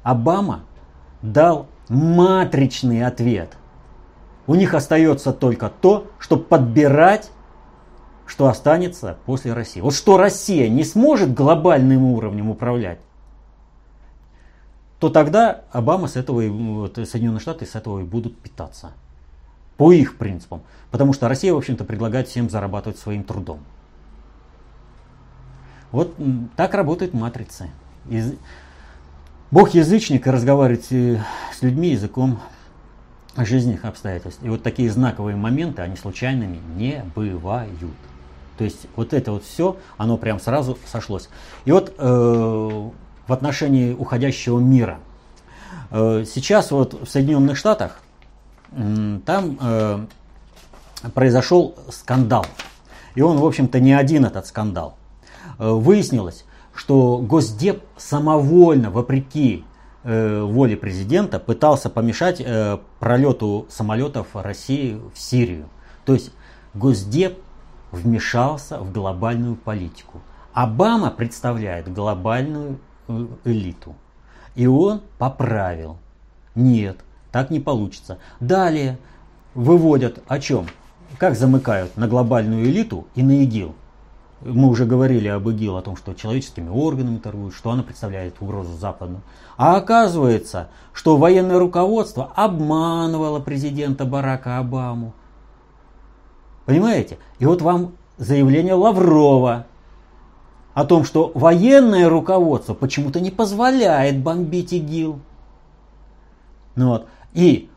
Обама 0.02 0.64
дал 1.22 1.68
матричный 1.88 3.04
ответ. 3.04 3.56
У 4.46 4.54
них 4.54 4.74
остается 4.74 5.32
только 5.32 5.70
то, 5.70 6.08
чтобы 6.18 6.44
подбирать 6.44 7.30
что 8.26 8.48
останется 8.48 9.18
после 9.26 9.52
России. 9.52 9.80
Вот 9.80 9.94
что 9.94 10.16
Россия 10.16 10.68
не 10.68 10.84
сможет 10.84 11.34
глобальным 11.34 12.04
уровнем 12.04 12.50
управлять, 12.50 12.98
то 14.98 15.10
тогда 15.10 15.64
Обама 15.70 16.08
с 16.08 16.16
этого, 16.16 16.40
и, 16.40 16.48
вот, 16.48 16.94
Соединенные 16.94 17.40
Штаты 17.40 17.66
с 17.66 17.74
этого 17.74 18.00
и 18.00 18.04
будут 18.04 18.38
питаться. 18.38 18.92
По 19.76 19.92
их 19.92 20.16
принципам. 20.16 20.62
Потому 20.90 21.12
что 21.12 21.28
Россия, 21.28 21.52
в 21.52 21.56
общем-то, 21.56 21.84
предлагает 21.84 22.28
всем 22.28 22.48
зарабатывать 22.48 22.98
своим 22.98 23.24
трудом. 23.24 23.58
Вот 25.90 26.14
так 26.56 26.74
работает 26.74 27.12
матрица. 27.12 27.68
Бог 29.50 29.70
язычник 29.70 30.26
и 30.26 30.30
разговаривает 30.30 30.90
э, 30.90 31.20
с 31.56 31.62
людьми 31.62 31.90
языком 31.90 32.40
жизненных 33.36 33.84
обстоятельств. 33.84 34.42
И 34.42 34.48
вот 34.48 34.62
такие 34.62 34.90
знаковые 34.90 35.36
моменты, 35.36 35.82
они 35.82 35.96
случайными 35.96 36.58
не 36.76 37.04
бывают. 37.14 37.70
То 38.58 38.64
есть 38.64 38.86
вот 38.96 39.12
это 39.12 39.32
вот 39.32 39.44
все, 39.44 39.76
оно 39.96 40.16
прям 40.16 40.40
сразу 40.40 40.78
сошлось. 40.86 41.28
И 41.64 41.72
вот 41.72 41.94
э, 41.96 42.90
в 43.26 43.32
отношении 43.32 43.92
уходящего 43.92 44.58
мира. 44.58 44.98
Э, 45.90 46.24
сейчас 46.26 46.70
вот 46.70 46.94
в 46.94 47.08
Соединенных 47.08 47.56
Штатах 47.56 48.00
э, 48.72 49.18
там 49.24 49.58
э, 49.60 50.06
произошел 51.14 51.76
скандал. 51.90 52.46
И 53.14 53.22
он, 53.22 53.38
в 53.38 53.46
общем-то, 53.46 53.80
не 53.80 53.92
один 53.92 54.24
этот 54.24 54.46
скандал. 54.46 54.96
Э, 55.58 55.70
выяснилось, 55.70 56.44
что 56.74 57.18
Госдеп 57.18 57.82
самовольно, 57.96 58.90
вопреки 58.90 59.64
э, 60.02 60.42
воле 60.42 60.76
президента, 60.76 61.38
пытался 61.38 61.90
помешать 61.90 62.40
э, 62.40 62.78
пролету 62.98 63.66
самолетов 63.70 64.28
России 64.34 65.00
в 65.14 65.18
Сирию. 65.18 65.68
То 66.04 66.14
есть 66.14 66.30
Госдеп 66.74 67.38
вмешался 67.94 68.78
в 68.78 68.92
глобальную 68.92 69.56
политику. 69.56 70.20
Обама 70.52 71.10
представляет 71.10 71.92
глобальную 71.92 72.78
э, 73.08 73.26
элиту. 73.44 73.94
И 74.54 74.66
он 74.66 75.00
поправил. 75.18 75.98
Нет, 76.54 76.98
так 77.32 77.50
не 77.50 77.58
получится. 77.58 78.18
Далее 78.40 78.98
выводят 79.54 80.22
о 80.28 80.38
чем? 80.38 80.66
Как 81.18 81.34
замыкают 81.34 81.96
на 81.96 82.06
глобальную 82.06 82.64
элиту 82.64 83.06
и 83.14 83.22
на 83.22 83.42
ИГИЛ. 83.42 83.74
Мы 84.44 84.68
уже 84.68 84.84
говорили 84.84 85.28
об 85.28 85.48
ИГИЛ, 85.48 85.78
о 85.78 85.82
том, 85.82 85.96
что 85.96 86.12
человеческими 86.12 86.68
органами 86.68 87.16
торгуют, 87.16 87.54
что 87.54 87.70
она 87.70 87.82
представляет 87.82 88.40
угрозу 88.40 88.76
Западу. 88.76 89.22
А 89.56 89.76
оказывается, 89.76 90.68
что 90.92 91.16
военное 91.16 91.58
руководство 91.58 92.30
обманывало 92.36 93.40
президента 93.40 94.04
Барака 94.04 94.58
Обаму. 94.58 95.14
Понимаете? 96.66 97.18
И 97.38 97.46
вот 97.46 97.62
вам 97.62 97.92
заявление 98.16 98.74
Лаврова 98.74 99.66
о 100.72 100.84
том, 100.84 101.04
что 101.04 101.30
военное 101.34 102.08
руководство 102.08 102.74
почему-то 102.74 103.20
не 103.20 103.30
позволяет 103.30 104.20
бомбить 104.20 104.72
ИГИЛ. 104.72 105.20
Ну 106.76 106.88
вот. 106.88 107.06
И 107.32 107.70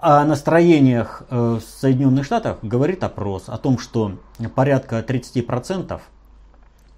о 0.00 0.24
настроениях 0.24 1.22
э, 1.30 1.58
в 1.60 1.60
Соединенных 1.60 2.24
Штатах 2.24 2.58
говорит 2.62 3.04
опрос 3.04 3.44
о 3.46 3.58
том, 3.58 3.78
что 3.78 4.18
порядка 4.54 5.00
30% 5.00 6.00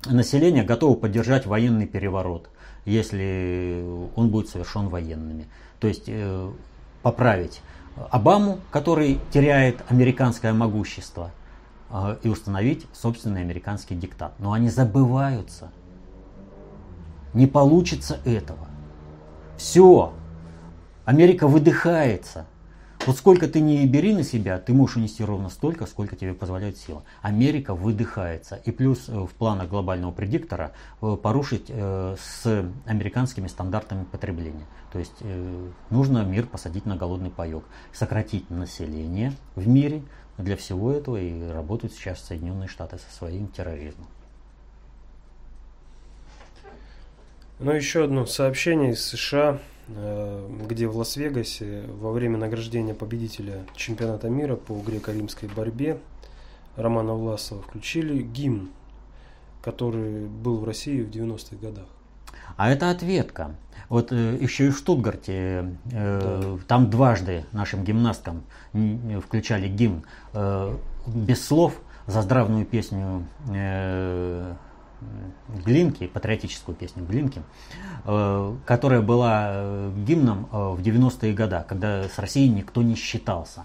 населения 0.06 0.62
готовы 0.62 0.96
поддержать 0.96 1.46
военный 1.46 1.86
переворот, 1.86 2.48
если 2.84 3.84
он 4.16 4.28
будет 4.28 4.48
совершен 4.48 4.88
военными. 4.88 5.46
То 5.80 5.88
есть 5.88 6.04
э, 6.06 6.50
поправить 7.02 7.60
Обаму, 8.10 8.58
который 8.70 9.20
теряет 9.30 9.82
американское 9.88 10.52
могущество, 10.52 11.30
э, 11.90 12.16
и 12.22 12.28
установить 12.28 12.86
собственный 12.92 13.40
американский 13.40 13.94
диктат. 13.94 14.34
Но 14.38 14.52
они 14.52 14.68
забываются. 14.68 15.70
Не 17.32 17.46
получится 17.46 18.18
этого. 18.24 18.66
Все. 19.56 20.12
Америка 21.04 21.46
выдыхается. 21.46 22.46
Вот 23.06 23.18
сколько 23.18 23.48
ты 23.48 23.60
не 23.60 23.86
бери 23.86 24.14
на 24.14 24.22
себя, 24.22 24.58
ты 24.58 24.72
можешь 24.72 24.96
унести 24.96 25.22
ровно 25.22 25.50
столько, 25.50 25.84
сколько 25.84 26.16
тебе 26.16 26.32
позволяет 26.32 26.78
сила. 26.78 27.02
Америка 27.20 27.74
выдыхается. 27.74 28.56
И 28.64 28.70
плюс 28.70 29.08
э, 29.08 29.12
в 29.12 29.30
планах 29.30 29.68
глобального 29.68 30.10
предиктора 30.10 30.72
э, 31.02 31.16
порушить 31.22 31.66
э, 31.68 32.16
с 32.18 32.64
американскими 32.86 33.46
стандартами 33.48 34.04
потребления. 34.04 34.64
То 34.92 34.98
есть 35.00 35.22
нужно 35.90 36.24
мир 36.24 36.46
посадить 36.46 36.86
на 36.86 36.96
голодный 36.96 37.30
паек. 37.30 37.64
Сократить 37.92 38.48
население 38.48 39.32
в 39.56 39.66
мире. 39.66 40.02
Для 40.38 40.56
всего 40.56 40.92
этого 40.92 41.16
и 41.16 41.50
работают 41.50 41.92
сейчас 41.92 42.24
Соединенные 42.24 42.68
Штаты 42.68 42.98
со 42.98 43.16
своим 43.16 43.48
терроризмом. 43.48 44.06
Ну, 47.58 47.72
еще 47.72 48.04
одно 48.04 48.24
сообщение 48.26 48.92
из 48.92 49.04
США 49.04 49.58
где 49.88 50.86
в 50.86 50.96
Лас-Вегасе 50.96 51.84
во 52.00 52.12
время 52.12 52.38
награждения 52.38 52.94
победителя 52.94 53.66
чемпионата 53.76 54.28
мира 54.30 54.56
по 54.56 54.74
греко-римской 54.74 55.48
борьбе 55.48 55.98
Романа 56.76 57.14
Власова 57.14 57.62
включили 57.62 58.22
гимн, 58.22 58.70
который 59.62 60.26
был 60.26 60.58
в 60.58 60.64
России 60.64 61.02
в 61.02 61.10
90-х 61.10 61.56
годах. 61.56 61.86
А 62.56 62.70
это 62.70 62.90
ответка. 62.90 63.54
Вот 63.88 64.12
э, 64.12 64.38
еще 64.40 64.66
и 64.66 64.70
в 64.70 64.78
Штутгарте 64.78 65.76
э, 65.92 66.56
да. 66.56 66.58
там 66.66 66.90
дважды 66.90 67.44
нашим 67.52 67.84
гимнасткам 67.84 68.42
включали 68.72 69.68
гимн 69.68 70.04
э, 70.32 70.76
без 71.06 71.44
слов 71.46 71.80
за 72.06 72.22
здравную 72.22 72.64
песню 72.64 73.26
э, 73.52 74.54
Глинки, 75.64 76.06
патриотическую 76.06 76.74
песню 76.74 77.04
Глинки, 77.04 77.42
э, 78.04 78.56
которая 78.64 79.00
была 79.02 79.48
э, 79.50 79.92
гимном 80.06 80.48
э, 80.50 80.56
в 80.56 80.80
90-е 80.80 81.32
годы, 81.34 81.64
когда 81.68 82.04
с 82.04 82.18
Россией 82.18 82.48
никто 82.48 82.82
не 82.82 82.94
считался. 82.94 83.64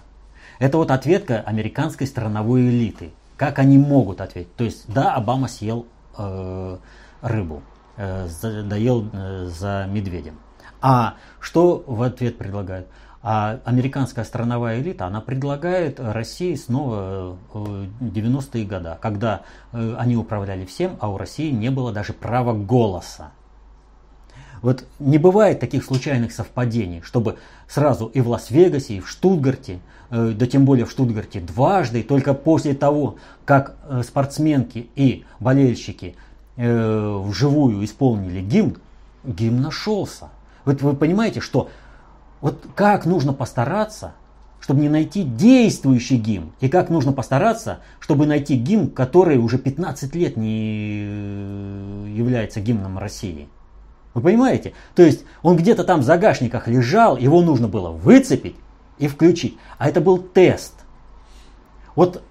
Это 0.58 0.76
вот 0.76 0.90
ответка 0.90 1.40
американской 1.40 2.06
страновой 2.06 2.68
элиты. 2.68 3.12
Как 3.36 3.58
они 3.58 3.78
могут 3.78 4.20
ответить? 4.20 4.54
То 4.56 4.64
есть, 4.64 4.84
да, 4.92 5.14
Обама 5.14 5.48
съел 5.48 5.86
э, 6.18 6.78
рыбу, 7.22 7.62
э, 7.96 8.28
доел 8.64 9.08
э, 9.12 9.46
за 9.46 9.86
медведем. 9.88 10.38
А 10.82 11.14
что 11.40 11.82
в 11.86 12.02
ответ 12.02 12.38
предлагают? 12.38 12.88
А 13.22 13.60
американская 13.66 14.24
страновая 14.24 14.80
элита, 14.80 15.06
она 15.06 15.20
предлагает 15.20 16.00
России 16.00 16.54
снова 16.54 17.36
90-е 17.52 18.64
э, 18.64 18.66
годы, 18.66 18.96
когда 19.00 19.42
э, 19.72 19.94
они 19.98 20.16
управляли 20.16 20.64
всем, 20.64 20.96
а 21.00 21.10
у 21.10 21.18
России 21.18 21.50
не 21.50 21.70
было 21.70 21.92
даже 21.92 22.14
права 22.14 22.54
голоса. 22.54 23.32
Вот 24.62 24.84
не 24.98 25.18
бывает 25.18 25.60
таких 25.60 25.84
случайных 25.84 26.32
совпадений, 26.32 27.02
чтобы 27.02 27.36
сразу 27.68 28.06
и 28.06 28.22
в 28.22 28.28
Лас-Вегасе, 28.28 28.94
и 28.94 29.00
в 29.00 29.08
Штутгарте, 29.10 29.80
э, 30.10 30.32
да 30.34 30.46
тем 30.46 30.64
более 30.64 30.86
в 30.86 30.90
Штутгарте 30.90 31.40
дважды, 31.40 32.02
только 32.02 32.32
после 32.32 32.72
того, 32.72 33.16
как 33.44 33.76
спортсменки 34.02 34.88
и 34.96 35.24
болельщики 35.40 36.16
вживую 36.56 37.82
исполнили 37.84 38.40
гимн, 38.42 38.76
гимн 39.24 39.62
нашелся. 39.62 40.28
Вот 40.66 40.82
вы 40.82 40.94
понимаете, 40.94 41.40
что 41.40 41.70
вот 42.40 42.66
как 42.74 43.06
нужно 43.06 43.32
постараться, 43.32 44.12
чтобы 44.60 44.80
не 44.80 44.88
найти 44.88 45.22
действующий 45.22 46.16
гимн, 46.16 46.52
и 46.60 46.68
как 46.68 46.90
нужно 46.90 47.12
постараться, 47.12 47.80
чтобы 47.98 48.26
найти 48.26 48.56
гимн, 48.56 48.90
который 48.90 49.38
уже 49.38 49.58
15 49.58 50.14
лет 50.14 50.36
не 50.36 51.04
э, 51.04 52.06
является 52.14 52.60
гимном 52.60 52.98
России. 52.98 53.48
Вы 54.12 54.22
понимаете? 54.22 54.72
То 54.94 55.02
есть 55.02 55.24
он 55.42 55.56
где-то 55.56 55.84
там 55.84 56.00
в 56.00 56.04
загашниках 56.04 56.68
лежал, 56.68 57.16
его 57.16 57.42
нужно 57.42 57.68
было 57.68 57.90
выцепить 57.90 58.56
и 58.98 59.08
включить. 59.08 59.56
А 59.78 59.88
это 59.88 60.00
был 60.00 60.18
тест. 60.18 60.74
Вот 61.94 62.22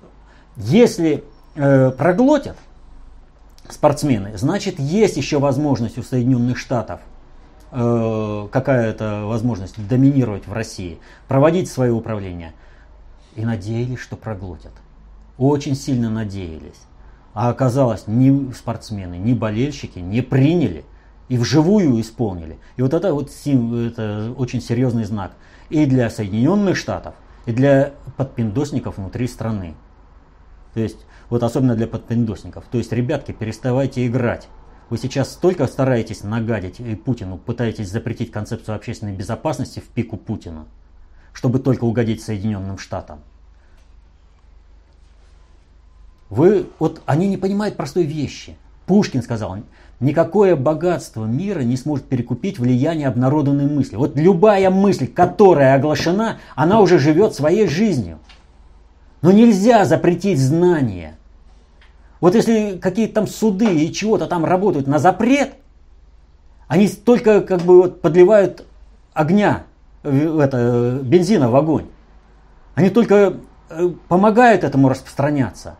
если 0.56 1.24
э, 1.56 1.91
проглотят 1.91 2.58
спортсмены, 3.69 4.38
значит 4.38 4.80
есть 4.80 5.17
еще 5.17 5.39
возможность 5.39 5.98
у 5.98 6.04
Соединенных 6.04 6.58
Штатов 6.58 7.00
э, 7.71 8.47
какая-то 8.51 9.25
возможность 9.25 9.75
доминировать 9.88 10.47
в 10.47 10.53
России, 10.53 10.99
проводить 11.27 11.69
свое 11.69 11.91
управление. 11.91 12.53
И 13.36 13.45
надеялись, 13.45 13.99
что 13.99 14.15
проглотят. 14.15 14.73
Очень 15.38 15.75
сильно 15.75 16.10
надеялись. 16.10 16.82
А 17.34 17.49
оказалось, 17.49 18.05
ни 18.08 18.51
спортсмены, 18.51 19.15
ни 19.15 19.34
болельщики 19.34 19.99
не 19.99 20.21
приняли 20.21 20.84
и 21.29 21.38
вживую 21.38 22.01
исполнили. 22.01 22.58
И 22.75 22.82
вот 22.82 22.93
это 22.93 23.13
вот 23.13 23.29
это 23.29 24.34
очень 24.36 24.62
серьезный 24.62 25.05
знак 25.05 25.32
и 25.69 25.86
для 25.86 26.10
Соединенных 26.10 26.75
Штатов, 26.75 27.13
и 27.45 27.51
для 27.51 27.93
подпиндосников 28.17 28.97
внутри 28.97 29.27
страны. 29.27 29.75
То 30.73 30.82
есть, 30.82 31.05
вот 31.29 31.43
особенно 31.43 31.75
для 31.75 31.88
подпиндосников. 31.88 32.65
То 32.71 32.77
есть, 32.77 32.91
ребятки, 32.91 33.32
переставайте 33.32 34.05
играть. 34.05 34.47
Вы 34.89 34.97
сейчас 34.97 35.32
столько 35.32 35.67
стараетесь 35.67 36.23
нагадить 36.23 36.80
и 36.80 36.95
Путину, 36.95 37.38
пытаетесь 37.38 37.89
запретить 37.89 38.32
концепцию 38.32 38.75
общественной 38.75 39.13
безопасности 39.13 39.80
в 39.80 39.88
пику 39.88 40.17
Путина, 40.17 40.65
чтобы 41.32 41.60
только 41.60 41.84
угодить 41.84 42.24
Соединенным 42.24 42.80
Штатам. 42.80 43.20
Вы, 46.32 46.68
вот 46.80 47.01
они 47.05 47.28
не 47.28 47.38
понимают 47.38 47.76
простой 47.78 48.03
вещи. 48.03 48.55
Пушкин 48.88 49.22
сказал, 49.22 49.57
никакое 49.99 50.55
богатство 50.55 51.26
мира 51.26 51.59
не 51.59 51.78
сможет 51.78 52.05
перекупить 52.07 52.57
влияние 52.57 53.07
обнародованной 53.07 53.68
мысли. 53.68 53.95
Вот 53.95 54.16
любая 54.18 54.72
мысль, 54.72 55.05
которая 55.05 55.76
оглашена, 55.76 56.39
она 56.55 56.80
уже 56.82 56.97
живет 56.97 57.36
своей 57.36 57.68
жизнью. 57.68 58.18
Но 59.22 59.32
нельзя 59.32 59.86
запретить 59.86 60.39
знания. 60.39 61.18
Вот 62.20 62.36
если 62.36 62.78
какие-то 62.78 63.15
там 63.15 63.28
суды 63.28 63.84
и 63.84 63.93
чего-то 63.93 64.28
там 64.28 64.45
работают 64.45 64.88
на 64.88 64.99
запрет, 64.99 65.53
они 66.67 66.88
только 66.88 67.41
как 67.41 67.61
бы 67.61 67.84
вот 67.84 68.01
подливают 68.01 68.65
огня, 69.13 69.63
это, 70.03 70.99
бензина 71.03 71.49
в 71.49 71.55
огонь. 71.55 71.86
Они 72.76 72.89
только 72.89 73.38
э, 73.70 73.89
помогают 74.07 74.63
этому 74.63 74.89
распространяться. 74.89 75.78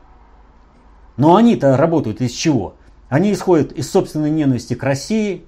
Но 1.18 1.36
они-то 1.36 1.78
работают 1.78 2.22
из 2.22 2.32
чего? 2.32 2.76
Они 3.10 3.32
исходят 3.34 3.72
из 3.74 3.90
собственной 3.92 4.30
ненависти 4.30 4.74
к 4.74 4.84
России, 4.84 5.46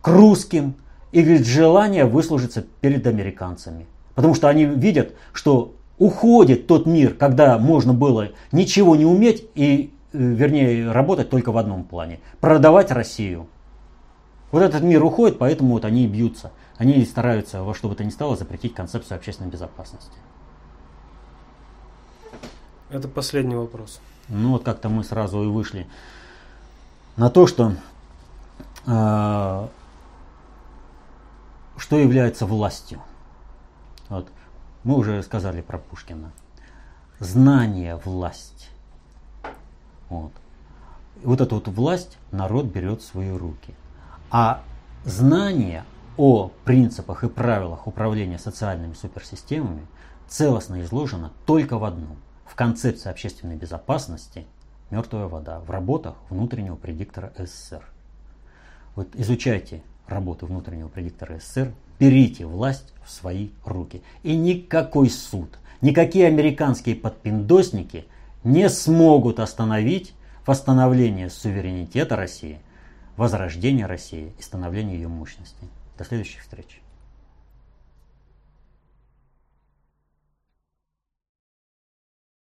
к 0.00 0.08
русским 0.08 0.74
и 1.12 1.22
говорит, 1.22 1.46
желание 1.46 2.04
выслужиться 2.04 2.64
перед 2.80 3.06
американцами. 3.06 3.86
Потому 4.14 4.34
что 4.34 4.48
они 4.48 4.64
видят, 4.64 5.14
что 5.32 5.74
Уходит 6.00 6.66
тот 6.66 6.86
мир, 6.86 7.12
когда 7.12 7.58
можно 7.58 7.92
было 7.92 8.30
ничего 8.52 8.96
не 8.96 9.04
уметь 9.04 9.44
и, 9.54 9.92
вернее, 10.12 10.90
работать 10.92 11.30
только 11.30 11.52
в 11.52 11.58
одном 11.58 11.84
плане. 11.84 12.20
Продавать 12.40 12.90
Россию. 12.90 13.48
Вот 14.50 14.62
этот 14.62 14.82
мир 14.82 15.04
уходит, 15.04 15.38
поэтому 15.38 15.74
вот 15.74 15.84
они 15.84 16.04
и 16.04 16.08
бьются. 16.08 16.50
Они 16.76 17.04
стараются 17.04 17.62
во 17.62 17.74
что 17.74 17.88
бы 17.88 17.94
то 17.94 18.04
ни 18.04 18.10
стало 18.10 18.36
запретить 18.36 18.74
концепцию 18.74 19.16
общественной 19.16 19.50
безопасности. 19.50 20.18
Это 22.88 23.06
последний 23.06 23.54
вопрос. 23.54 24.00
Ну 24.28 24.52
вот 24.52 24.64
как-то 24.64 24.88
мы 24.88 25.04
сразу 25.04 25.42
и 25.44 25.46
вышли 25.46 25.86
на 27.16 27.30
то, 27.30 27.46
что 27.46 27.74
э, 28.86 29.68
что 31.76 31.96
является 31.96 32.46
властью. 32.46 33.00
Вот. 34.08 34.28
Мы 34.82 34.96
уже 34.96 35.22
сказали 35.22 35.60
про 35.60 35.78
Пушкина. 35.78 36.32
Знание– 37.18 37.96
власть. 38.04 38.69
Вот. 40.10 40.32
вот 41.22 41.40
эту 41.40 41.54
вот 41.54 41.68
власть 41.68 42.18
народ 42.32 42.66
берет 42.66 43.00
в 43.00 43.06
свои 43.06 43.30
руки. 43.30 43.74
А 44.30 44.62
знание 45.04 45.84
о 46.16 46.50
принципах 46.64 47.24
и 47.24 47.28
правилах 47.28 47.86
управления 47.86 48.38
социальными 48.38 48.92
суперсистемами 48.92 49.86
целостно 50.28 50.82
изложено 50.82 51.32
только 51.46 51.78
в 51.78 51.84
одном– 51.84 52.16
в 52.50 52.56
концепции 52.56 53.08
общественной 53.08 53.56
безопасности 53.56 54.44
«Мертвая 54.90 55.28
вода» 55.28 55.60
в 55.60 55.70
работах 55.70 56.16
внутреннего 56.28 56.74
предиктора 56.74 57.32
СССР. 57.38 57.84
Вот 58.96 59.08
изучайте 59.14 59.82
работы 60.08 60.46
внутреннего 60.46 60.88
предиктора 60.88 61.38
СССР, 61.38 61.72
берите 62.00 62.44
власть 62.44 62.92
в 63.04 63.10
свои 63.10 63.50
руки. 63.64 64.02
И 64.24 64.34
никакой 64.36 65.10
суд, 65.10 65.58
никакие 65.80 66.26
американские 66.26 66.96
подпиндосники 66.96 68.06
не 68.44 68.68
смогут 68.68 69.40
остановить 69.40 70.14
восстановление 70.46 71.30
суверенитета 71.30 72.16
России, 72.16 72.60
возрождение 73.16 73.86
России 73.86 74.32
и 74.38 74.42
становление 74.42 74.96
ее 74.96 75.08
мощности. 75.08 75.68
До 75.98 76.04
следующих 76.04 76.42
встреч. 76.42 76.80